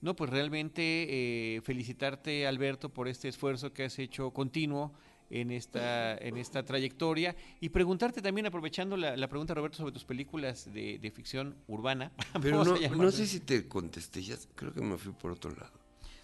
No, 0.00 0.14
pues 0.14 0.30
realmente 0.30 1.56
eh, 1.56 1.60
felicitarte, 1.62 2.46
Alberto, 2.46 2.88
por 2.88 3.08
este 3.08 3.28
esfuerzo 3.28 3.72
que 3.72 3.84
has 3.84 3.98
hecho 3.98 4.30
continuo 4.30 4.92
en 5.30 5.50
esta, 5.50 6.16
en 6.16 6.36
esta 6.36 6.64
trayectoria 6.64 7.36
y 7.60 7.68
preguntarte 7.70 8.22
también, 8.22 8.46
aprovechando 8.46 8.96
la, 8.96 9.28
pregunta, 9.28 9.54
Roberto, 9.54 9.78
sobre 9.78 9.92
tus 9.92 10.04
películas 10.04 10.72
de, 10.72 11.12
ficción 11.14 11.56
urbana. 11.66 12.12
Pero 12.42 12.64
no, 12.64 13.10
sé 13.10 13.26
si 13.26 13.40
te 13.40 13.66
contesté, 13.66 14.22
ya 14.22 14.36
creo 14.54 14.72
que 14.72 14.80
me 14.80 14.96
fui 14.96 15.12
por 15.12 15.32
otro 15.32 15.50
lado. 15.50 15.72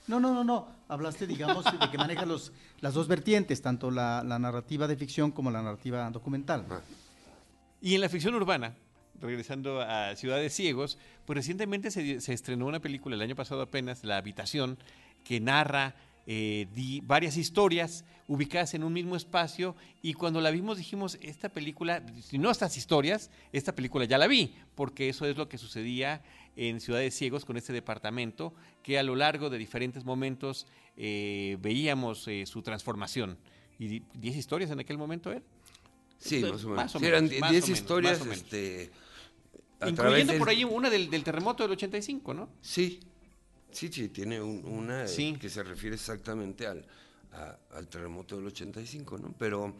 No, 0.07 0.21
no, 0.21 0.35
no, 0.35 0.45
no. 0.45 0.69
Hablaste, 0.88 1.27
digamos, 1.27 1.64
de 1.64 1.90
que 1.90 1.97
manejas 1.97 2.29
los, 2.29 2.53
las 2.81 2.95
dos 2.95 3.09
vertientes, 3.09 3.62
tanto 3.62 3.90
la, 3.90 4.23
narrativa 4.23 4.87
de 4.87 4.97
ficción 4.97 5.31
como 5.31 5.51
la 5.51 5.62
narrativa 5.62 6.09
documental. 6.11 6.67
Ah. 6.71 6.81
Y 7.81 7.95
en 7.95 8.01
la 8.01 8.09
ficción 8.09 8.35
urbana, 8.35 8.75
regresando 9.21 9.81
a 9.81 10.14
Ciudad 10.17 10.37
de 10.37 10.51
Ciegos, 10.51 10.99
pues 11.25 11.37
recientemente 11.37 11.90
se, 11.90 12.33
estrenó 12.33 12.67
una 12.67 12.81
película 12.81 13.17
el 13.17 13.23
año 13.23 13.37
pasado 13.37 13.62
apenas, 13.62 14.05
La 14.05 14.19
Habitación, 14.19 14.79
que 15.25 15.40
narra 15.40 15.95
eh, 16.27 16.67
varias 17.05 17.37
historias 17.37 18.05
ubicadas 18.29 18.75
en 18.75 18.85
un 18.85 18.93
mismo 18.93 19.17
espacio 19.17 19.77
y 20.03 20.14
cuando 20.14 20.40
la 20.40 20.51
vimos 20.51 20.79
dijimos, 20.79 21.19
esta 21.21 21.51
película, 21.51 22.03
si 22.23 22.38
no 22.38 22.51
estas 22.51 22.77
historias, 22.77 23.31
esta 23.53 23.75
película 23.75 24.07
ya 24.07 24.19
la 24.19 24.27
vi, 24.27 24.55
porque 24.75 25.09
eso 25.09 25.27
es 25.27 25.37
lo 25.37 25.49
que 25.49 25.59
sucedía 25.59 26.23
en 26.57 26.81
Ciudad 26.81 27.01
de 27.01 27.11
Ciegos 27.11 27.45
con 27.45 27.57
este 27.57 27.73
departamento, 27.73 28.55
que 28.83 28.99
a 28.99 29.03
lo 29.03 29.17
largo 29.17 29.51
de 29.51 29.59
diferentes 29.59 30.05
momentos 30.05 30.67
eh, 30.97 31.57
veíamos 31.61 32.29
eh, 32.29 32.47
su 32.47 32.62
transformación. 32.62 33.38
¿Y 33.79 34.01
10 34.14 34.37
historias 34.37 34.71
en 34.71 34.81
aquel 34.81 34.99
momento, 34.99 35.33
Ed? 35.33 35.43
Sí, 36.19 36.43
más 36.43 36.64
o 36.64 37.01
menos. 37.01 37.03
eran 37.03 37.29
10 37.29 37.69
historias, 37.69 38.25
este, 38.27 38.90
Incluyendo 39.87 40.38
por 40.38 40.49
ahí 40.49 40.64
una 40.64 40.88
del, 40.90 41.11
terremoto 41.25 41.62
del 41.64 41.73
85, 41.73 42.35
¿no? 42.35 42.49
Sí, 42.61 43.01
sí, 43.71 43.88
sí, 43.93 44.09
tiene 44.09 44.40
una 44.40 45.05
que 45.05 45.49
se 45.49 45.62
refiere 45.62 45.97
exactamente 45.97 46.67
al, 46.67 46.87
al 47.73 47.88
terremoto 47.88 48.37
del 48.37 48.47
85, 48.47 49.19
¿no? 49.19 49.35
Pero 49.38 49.75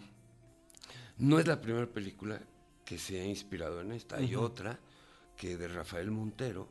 no 1.18 1.38
es 1.38 1.46
la 1.46 1.60
primera 1.60 1.87
película 1.87 2.40
que 2.84 2.98
se 2.98 3.20
ha 3.20 3.24
inspirado 3.24 3.80
en 3.80 3.92
esta. 3.92 4.16
Hay 4.16 4.34
otra 4.34 4.78
que 5.36 5.56
de 5.56 5.68
Rafael 5.68 6.10
Montero, 6.10 6.68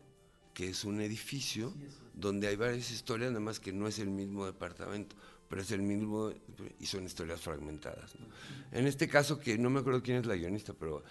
que 0.54 0.69
es 0.69 0.84
un 0.84 1.02
edificio 1.02 1.73
donde 2.13 2.47
hay 2.47 2.56
varias 2.56 2.91
historias, 2.91 3.32
nada 3.32 3.43
más 3.43 3.60
que 3.60 3.73
no 3.73 3.88
es 3.88 3.99
el 3.99 4.10
mismo 4.10 4.45
departamento, 4.45 5.15
pero 5.49 5.62
es 5.62 5.71
el 5.71 5.82
mismo 5.82 6.32
y 6.80 6.86
son 6.86 7.06
historias 7.06 7.41
fragmentadas. 7.41 8.13
En 8.71 8.88
este 8.88 9.08
caso, 9.08 9.39
que 9.39 9.58
no 9.58 9.69
me 9.69 9.80
acuerdo 9.80 10.02
quién 10.02 10.17
es 10.17 10.26
la 10.26 10.36
guionista, 10.36 10.73
pero 10.73 11.04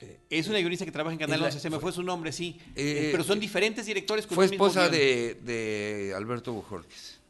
eh, 0.00 0.20
es 0.30 0.48
una 0.48 0.58
guionista 0.58 0.84
que 0.84 0.92
trabaja 0.92 1.12
en 1.12 1.18
Canal 1.18 1.42
11, 1.42 1.60
se 1.60 1.70
me 1.70 1.78
fue 1.78 1.92
su 1.92 2.02
nombre, 2.02 2.32
sí. 2.32 2.58
Eh, 2.74 3.08
pero 3.12 3.24
son 3.24 3.38
diferentes 3.38 3.86
directores 3.86 4.26
con 4.26 4.34
Fue 4.34 4.46
esposa 4.46 4.88
de, 4.88 5.38
de, 5.44 6.12
Alberto 6.16 6.52
Bujorques. 6.52 7.20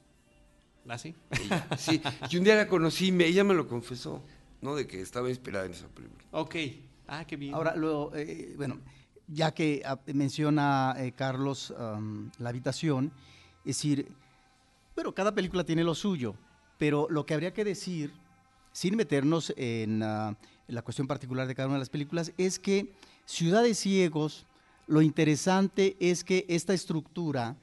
¿Ah, 0.89 0.99
sí? 0.99 1.15
sí, 1.79 2.01
y 2.31 2.37
un 2.37 2.45
día 2.45 2.57
la 2.57 2.69
conocí, 2.69 3.11
me, 3.11 3.27
ella 3.27 3.43
me 3.43 3.55
lo 3.55 3.67
confesó, 3.67 4.23
¿no? 4.61 4.75
De 4.75 4.87
que 4.87 5.01
estaba 5.01 5.31
inspirada 5.31 5.65
en 5.65 5.73
esa 5.73 5.89
película. 5.89 6.23
Ok, 6.31 6.57
ah, 7.09 7.27
qué 7.27 7.37
bien. 7.37 7.55
Ahora, 7.55 7.75
luego, 7.75 8.13
eh, 8.15 8.53
bueno, 8.57 8.81
ya 9.29 9.53
que 9.53 9.83
ah, 9.85 9.99
menciona 10.07 10.97
Carlos 11.17 11.73
la 12.39 12.49
habitación, 12.49 13.13
es 13.61 13.77
decir, 13.77 14.09
bueno, 14.95 15.13
cada 15.13 15.35
película 15.35 15.65
tiene 15.65 15.85
lo 15.85 15.95
suyo, 15.95 16.35
pero 16.79 17.07
lo 17.11 17.25
que 17.27 17.35
habría 17.35 17.53
que 17.53 17.65
decir 17.65 18.13
sin 18.75 18.97
meternos 18.97 19.55
en 19.57 20.03
ah, 20.03 20.37
la 20.67 20.83
cuestión 20.83 21.07
particular 21.07 21.47
de 21.47 21.55
cada 21.55 21.69
una 21.69 21.77
de 21.77 21.81
las 21.81 21.89
películas, 21.89 22.33
es 22.37 22.59
que 22.59 22.93
Ciudades 23.25 23.79
Ciegos, 23.79 24.47
lo 24.87 25.01
interesante 25.01 25.97
es 26.01 26.25
que 26.25 26.45
esta 26.49 26.75
estructura, 26.75 27.57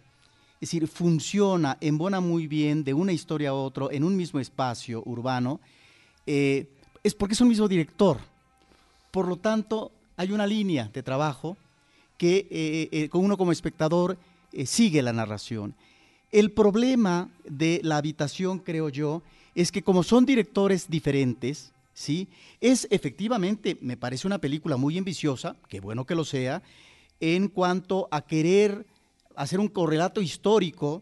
es 0.56 0.72
decir, 0.72 0.88
funciona, 0.88 1.78
embona 1.82 2.22
muy 2.22 2.48
bien 2.48 2.84
de 2.84 2.94
una 2.94 3.12
historia 3.12 3.50
a 3.50 3.54
otra 3.54 3.88
en 3.92 4.06
un 4.06 4.16
mismo 4.16 4.40
espacio 4.40 5.04
urbano, 5.06 5.60
eh, 6.26 6.68
es 7.04 7.14
porque 7.14 7.34
es 7.34 7.42
un 7.42 7.50
mismo 7.50 7.68
director. 7.68 8.18
Por 9.12 9.28
lo 9.28 9.36
tanto, 9.36 9.92
hay 10.22 10.32
una 10.32 10.46
línea 10.46 10.90
de 10.94 11.02
trabajo 11.02 11.58
que 12.18 12.48
eh, 12.52 12.90
eh, 12.92 13.10
uno 13.14 13.38
como 13.38 13.52
espectador 13.52 14.18
sigue 14.66 15.02
la 15.02 15.14
narración. 15.14 15.74
El 16.32 16.52
problema 16.52 17.30
de 17.44 17.80
la 17.84 17.98
habitación, 17.98 18.60
creo 18.60 18.90
yo, 18.90 19.24
es 19.56 19.72
que 19.72 19.82
como 19.82 20.04
son 20.04 20.26
directores 20.26 20.90
diferentes, 20.90 21.72
¿sí? 21.94 22.28
Es 22.60 22.88
efectivamente, 22.92 23.78
me 23.82 23.98
parece 23.98 24.28
una 24.28 24.38
película 24.38 24.78
muy 24.78 24.98
ambiciosa, 24.98 25.56
qué 25.68 25.80
bueno 25.80 26.06
que 26.06 26.16
lo 26.16 26.24
sea, 26.24 26.62
en 27.20 27.48
cuanto 27.48 28.08
a 28.12 28.22
querer 28.22 28.86
hacer 29.36 29.60
un 29.60 29.70
correlato 29.70 30.22
histórico 30.22 31.02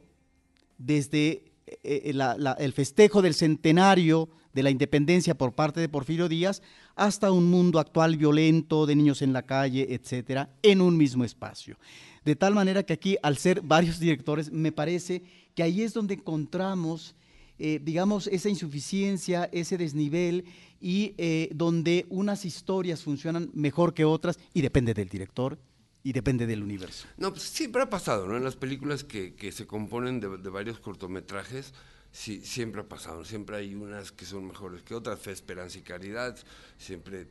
desde 0.78 1.44
eh, 1.68 2.14
eh, 2.14 2.54
el 2.60 2.74
festejo 2.74 3.22
del 3.22 3.34
centenario 3.34 4.30
de 4.54 4.64
la 4.64 4.70
independencia 4.70 5.36
por 5.36 5.54
parte 5.54 5.80
de 5.80 5.90
Porfirio 5.90 6.30
Díaz 6.30 6.62
hasta 6.96 7.32
un 7.32 7.50
mundo 7.50 7.80
actual 7.80 8.18
violento 8.18 8.86
de 8.86 8.96
niños 8.96 9.22
en 9.22 9.34
la 9.34 9.44
calle, 9.44 9.88
etcétera, 9.94 10.50
en 10.62 10.82
un 10.82 10.98
mismo 10.98 11.24
espacio. 11.24 11.78
De 12.26 12.36
tal 12.36 12.54
manera 12.54 12.84
que 12.84 12.94
aquí, 12.94 13.18
al 13.24 13.38
ser 13.38 13.62
varios 13.62 14.00
directores, 14.00 14.52
me 14.52 14.72
parece 14.72 15.24
que 15.56 15.64
ahí 15.64 15.82
es 15.82 15.94
donde 15.94 16.16
encontramos, 16.16 17.16
eh, 17.58 17.80
digamos, 17.82 18.28
esa 18.28 18.50
insuficiencia, 18.50 19.50
ese 19.52 19.78
desnivel 19.78 20.46
y 20.82 21.14
donde 21.54 22.06
unas 22.10 22.46
historias 22.46 23.04
funcionan 23.04 23.50
mejor 23.54 23.94
que 23.94 24.06
otras 24.06 24.40
y 24.54 24.62
depende 24.62 24.94
del 24.94 25.10
director, 25.10 25.60
y 26.04 26.14
depende 26.14 26.48
del 26.48 26.64
universo. 26.64 27.08
No, 27.18 27.32
pues 27.32 27.44
siempre 27.44 27.82
ha 27.82 27.90
pasado, 27.90 28.28
¿no? 28.28 28.38
En 28.38 28.44
las 28.44 28.56
películas 28.56 29.04
que, 29.04 29.36
que 29.36 29.52
se 29.52 29.68
componen 29.68 30.20
de, 30.20 30.28
varios 30.50 30.80
cortometrajes, 30.80 31.74
sí, 32.12 32.42
siempre 32.46 32.82
ha 32.82 32.88
pasado. 32.88 33.26
Siempre 33.26 33.58
hay 33.58 33.76
unas 33.76 34.12
que 34.12 34.26
son 34.26 34.48
mejores 34.48 34.82
que 34.84 34.96
otras, 34.96 35.20
Fe, 35.20 35.32
Esperanza 35.32 35.78
y 35.78 35.82
Caridad. 35.82 36.38
Siempre 36.78 37.28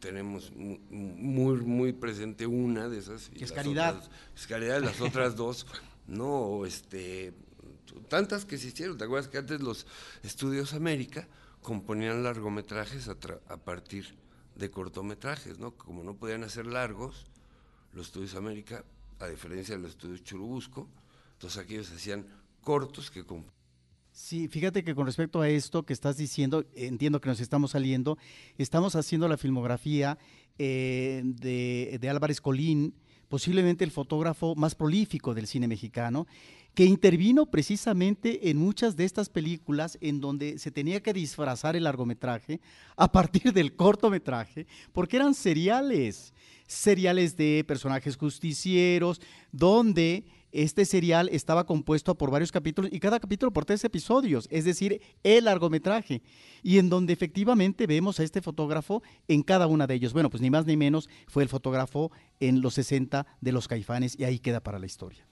tenemos 0.00 0.52
muy, 0.54 1.56
muy 1.60 1.92
presente 1.92 2.46
una 2.46 2.88
de 2.88 2.98
esas. 2.98 3.30
es 3.34 3.52
Caridad. 3.52 4.02
es 4.34 4.46
Caridad, 4.46 4.82
las 4.82 5.00
otras 5.00 5.36
dos, 5.36 5.66
no, 6.06 6.64
este, 6.66 7.34
tantas 8.08 8.44
que 8.44 8.58
se 8.58 8.68
hicieron. 8.68 8.98
¿Te 8.98 9.04
acuerdas 9.04 9.28
que 9.28 9.38
antes 9.38 9.60
los 9.60 9.86
estudios 10.22 10.74
América 10.74 11.28
componían 11.62 12.22
largometrajes 12.22 13.08
a, 13.08 13.16
a 13.48 13.56
partir 13.56 14.14
de 14.56 14.70
cortometrajes, 14.70 15.58
¿no? 15.58 15.72
Como 15.72 16.02
no 16.02 16.16
podían 16.16 16.44
hacer 16.44 16.66
largos, 16.66 17.26
los 17.92 18.06
estudios 18.06 18.34
América, 18.34 18.84
a 19.20 19.26
diferencia 19.26 19.76
de 19.76 19.82
los 19.82 19.92
estudios 19.92 20.22
Churubusco, 20.22 20.88
entonces 21.32 21.62
aquellos 21.62 21.90
hacían 21.90 22.26
cortos 22.62 23.10
que... 23.10 23.24
Sí, 24.16 24.48
fíjate 24.48 24.82
que 24.82 24.94
con 24.94 25.04
respecto 25.04 25.42
a 25.42 25.48
esto 25.50 25.82
que 25.82 25.92
estás 25.92 26.16
diciendo, 26.16 26.64
entiendo 26.74 27.20
que 27.20 27.28
nos 27.28 27.38
estamos 27.38 27.72
saliendo, 27.72 28.16
estamos 28.56 28.96
haciendo 28.96 29.28
la 29.28 29.36
filmografía 29.36 30.16
eh, 30.58 31.20
de, 31.22 31.98
de 32.00 32.08
Álvarez 32.08 32.40
Colín, 32.40 32.94
posiblemente 33.28 33.84
el 33.84 33.90
fotógrafo 33.90 34.54
más 34.54 34.74
prolífico 34.74 35.34
del 35.34 35.46
cine 35.46 35.68
mexicano, 35.68 36.26
que 36.72 36.86
intervino 36.86 37.44
precisamente 37.44 38.48
en 38.48 38.56
muchas 38.56 38.96
de 38.96 39.04
estas 39.04 39.28
películas 39.28 39.98
en 40.00 40.22
donde 40.22 40.58
se 40.58 40.70
tenía 40.70 41.02
que 41.02 41.12
disfrazar 41.12 41.76
el 41.76 41.84
largometraje 41.84 42.62
a 42.96 43.12
partir 43.12 43.52
del 43.52 43.76
cortometraje, 43.76 44.66
porque 44.94 45.16
eran 45.16 45.34
seriales 45.34 46.32
seriales 46.66 47.36
de 47.36 47.64
personajes 47.66 48.16
justicieros, 48.16 49.20
donde 49.52 50.24
este 50.56 50.86
serial 50.86 51.28
estaba 51.30 51.66
compuesto 51.66 52.14
por 52.16 52.30
varios 52.30 52.50
capítulos 52.50 52.90
y 52.92 52.98
cada 52.98 53.20
capítulo 53.20 53.52
por 53.52 53.66
tres 53.66 53.84
episodios, 53.84 54.48
es 54.50 54.64
decir, 54.64 55.02
el 55.22 55.44
largometraje, 55.44 56.22
y 56.62 56.78
en 56.78 56.88
donde 56.88 57.12
efectivamente 57.12 57.86
vemos 57.86 58.18
a 58.18 58.22
este 58.22 58.40
fotógrafo 58.40 59.02
en 59.28 59.42
cada 59.42 59.66
una 59.66 59.86
de 59.86 59.94
ellos. 59.94 60.14
Bueno, 60.14 60.30
pues 60.30 60.40
ni 60.40 60.48
más 60.48 60.64
ni 60.64 60.76
menos 60.76 61.10
fue 61.28 61.42
el 61.42 61.50
fotógrafo 61.50 62.10
en 62.40 62.62
los 62.62 62.74
60 62.74 63.26
de 63.40 63.52
los 63.52 63.68
caifanes 63.68 64.18
y 64.18 64.24
ahí 64.24 64.38
queda 64.38 64.60
para 64.60 64.78
la 64.78 64.86
historia. 64.86 65.26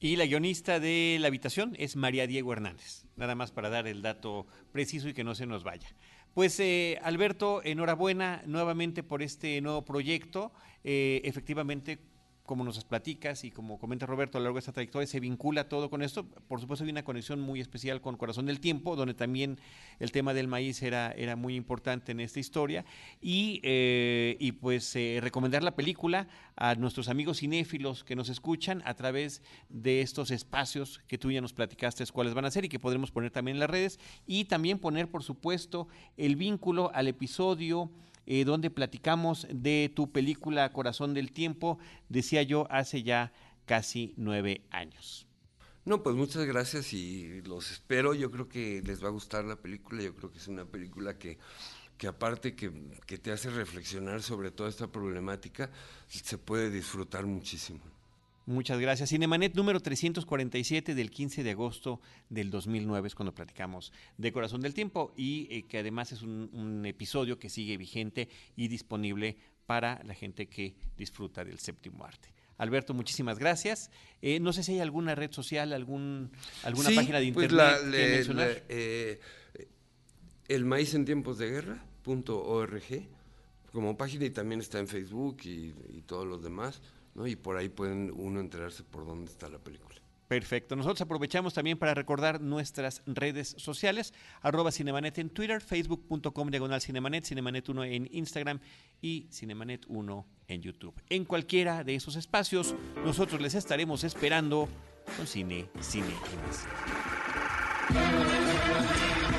Y 0.00 0.16
la 0.16 0.26
guionista 0.26 0.80
de 0.80 1.16
La 1.20 1.28
Habitación 1.28 1.74
es 1.78 1.96
María 1.96 2.26
Diego 2.26 2.52
Hernández, 2.52 3.06
nada 3.16 3.34
más 3.34 3.52
para 3.52 3.70
dar 3.70 3.86
el 3.86 4.02
dato 4.02 4.46
preciso 4.72 5.08
y 5.08 5.14
que 5.14 5.24
no 5.24 5.34
se 5.34 5.46
nos 5.46 5.64
vaya. 5.64 5.94
Pues 6.34 6.58
eh, 6.60 6.98
Alberto, 7.02 7.62
enhorabuena 7.62 8.42
nuevamente 8.46 9.02
por 9.02 9.22
este 9.22 9.60
nuevo 9.60 9.84
proyecto. 9.84 10.52
Eh, 10.82 11.20
efectivamente, 11.24 12.00
como 12.44 12.64
nos 12.64 12.82
platicas 12.84 13.44
y 13.44 13.50
como 13.50 13.78
comenta 13.78 14.04
Roberto 14.04 14.36
a 14.36 14.40
lo 14.40 14.44
largo 14.44 14.56
de 14.56 14.60
esta 14.60 14.72
trayectoria, 14.72 15.06
se 15.06 15.20
vincula 15.20 15.68
todo 15.68 15.88
con 15.88 16.02
esto. 16.02 16.26
Por 16.26 16.60
supuesto, 16.60 16.84
hay 16.84 16.90
una 16.90 17.04
conexión 17.04 17.40
muy 17.40 17.60
especial 17.60 18.00
con 18.00 18.16
Corazón 18.16 18.46
del 18.46 18.60
Tiempo, 18.60 18.96
donde 18.96 19.14
también 19.14 19.58
el 20.00 20.10
tema 20.10 20.34
del 20.34 20.48
maíz 20.48 20.82
era, 20.82 21.12
era 21.12 21.36
muy 21.36 21.54
importante 21.54 22.12
en 22.12 22.20
esta 22.20 22.40
historia. 22.40 22.84
Y, 23.20 23.60
eh, 23.62 24.36
y 24.40 24.52
pues 24.52 24.94
eh, 24.96 25.18
recomendar 25.22 25.62
la 25.62 25.76
película 25.76 26.28
a 26.56 26.74
nuestros 26.74 27.08
amigos 27.08 27.38
cinéfilos 27.38 28.04
que 28.04 28.16
nos 28.16 28.28
escuchan 28.28 28.82
a 28.84 28.94
través 28.94 29.42
de 29.68 30.00
estos 30.00 30.30
espacios 30.30 31.00
que 31.06 31.18
tú 31.18 31.30
ya 31.30 31.40
nos 31.40 31.52
platicaste 31.52 32.02
cuáles 32.12 32.34
van 32.34 32.44
a 32.44 32.50
ser 32.50 32.64
y 32.64 32.68
que 32.68 32.78
podremos 32.80 33.10
poner 33.10 33.30
también 33.30 33.56
en 33.56 33.60
las 33.60 33.70
redes. 33.70 34.00
Y 34.26 34.46
también 34.46 34.78
poner, 34.78 35.08
por 35.08 35.22
supuesto, 35.22 35.88
el 36.16 36.36
vínculo 36.36 36.90
al 36.94 37.06
episodio 37.06 37.90
eh, 38.26 38.44
donde 38.44 38.70
platicamos 38.70 39.46
de 39.50 39.92
tu 39.94 40.10
película 40.12 40.72
Corazón 40.72 41.14
del 41.14 41.32
Tiempo, 41.32 41.78
decía 42.08 42.42
yo, 42.42 42.66
hace 42.70 43.02
ya 43.02 43.32
casi 43.66 44.14
nueve 44.16 44.62
años. 44.70 45.26
No, 45.84 46.02
pues 46.02 46.14
muchas 46.14 46.46
gracias 46.46 46.92
y 46.92 47.42
los 47.42 47.72
espero. 47.72 48.14
Yo 48.14 48.30
creo 48.30 48.48
que 48.48 48.82
les 48.84 49.02
va 49.02 49.08
a 49.08 49.10
gustar 49.12 49.44
la 49.44 49.56
película. 49.56 50.02
Yo 50.02 50.14
creo 50.14 50.30
que 50.30 50.38
es 50.38 50.46
una 50.46 50.64
película 50.64 51.18
que, 51.18 51.38
que 51.98 52.06
aparte 52.06 52.54
que, 52.54 52.72
que 53.04 53.18
te 53.18 53.32
hace 53.32 53.50
reflexionar 53.50 54.22
sobre 54.22 54.52
toda 54.52 54.68
esta 54.68 54.92
problemática, 54.92 55.70
se 56.06 56.38
puede 56.38 56.70
disfrutar 56.70 57.26
muchísimo. 57.26 57.80
Muchas 58.46 58.80
gracias. 58.80 59.10
Cinemanet 59.10 59.54
número 59.54 59.78
347 59.78 60.96
del 60.96 61.10
15 61.10 61.44
de 61.44 61.50
agosto 61.52 62.00
del 62.28 62.50
2009 62.50 63.06
es 63.06 63.14
cuando 63.14 63.32
platicamos 63.32 63.92
de 64.18 64.32
Corazón 64.32 64.60
del 64.60 64.74
Tiempo 64.74 65.12
y 65.16 65.46
eh, 65.50 65.62
que 65.68 65.78
además 65.78 66.10
es 66.10 66.22
un, 66.22 66.82
episodio 66.84 67.38
que 67.38 67.48
sigue 67.48 67.76
vigente 67.76 68.28
y 68.56 68.66
disponible 68.66 69.36
para 69.66 70.02
la 70.04 70.14
gente 70.14 70.48
que 70.48 70.74
disfruta 70.96 71.44
del 71.44 71.60
séptimo 71.60 72.04
arte. 72.04 72.34
Alberto, 72.58 72.94
muchísimas 72.94 73.38
gracias. 73.38 73.90
Eh, 74.20 74.40
no 74.40 74.52
sé 74.52 74.64
si 74.64 74.72
hay 74.72 74.80
alguna 74.80 75.14
red 75.14 75.30
social, 75.30 75.72
algún, 75.72 76.32
alguna 76.64 76.90
página 76.90 77.20
de 77.20 77.32
pues 77.32 77.50
internet 77.50 77.90
que 77.92 78.08
mencionar. 78.08 78.62
Eh, 78.68 79.20
el 80.48 80.64
maíz 80.64 80.94
en 80.94 81.04
tiempos 81.04 81.38
de 81.38 81.48
guerra.org 81.48 82.82
como 83.72 83.96
página 83.96 84.24
y 84.26 84.30
también 84.30 84.60
está 84.60 84.80
en 84.80 84.88
Facebook 84.88 85.38
y 85.44 86.02
todos 86.06 86.26
los 86.26 86.42
demás. 86.42 86.82
¿No? 87.14 87.26
Y 87.26 87.36
por 87.36 87.56
ahí 87.56 87.68
pueden 87.68 88.12
uno 88.14 88.40
enterarse 88.40 88.82
por 88.84 89.06
dónde 89.06 89.30
está 89.30 89.48
la 89.48 89.58
película. 89.58 90.02
Perfecto. 90.32 90.76
Nosotros 90.76 91.02
aprovechamos 91.02 91.52
también 91.52 91.76
para 91.76 91.92
recordar 91.92 92.40
nuestras 92.40 93.02
redes 93.04 93.54
sociales, 93.58 94.14
arroba 94.40 94.72
Cinemanet 94.72 95.18
en 95.18 95.28
Twitter, 95.28 95.60
facebook.com 95.60 96.48
diagonal 96.48 96.80
Cinemanet, 96.80 97.26
Cinemanet 97.26 97.68
1 97.68 97.84
en 97.84 98.08
Instagram 98.12 98.58
y 99.02 99.26
Cinemanet 99.30 99.84
1 99.88 100.26
en 100.48 100.62
YouTube. 100.62 100.94
En 101.10 101.26
cualquiera 101.26 101.84
de 101.84 101.96
esos 101.96 102.16
espacios, 102.16 102.74
nosotros 103.04 103.42
les 103.42 103.54
estaremos 103.54 104.04
esperando 104.04 104.70
con 105.18 105.26
cine, 105.26 105.68
cine 105.80 106.06
y 106.08 106.46
más. 106.46 106.66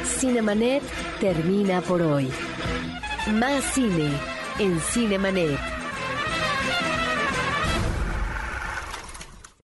Cinemanet 0.06 0.84
termina 1.20 1.82
por 1.82 2.04
hoy. 2.04 2.30
Más 3.34 3.64
cine 3.74 4.12
en 4.60 4.80
Cinemanet. 4.80 5.73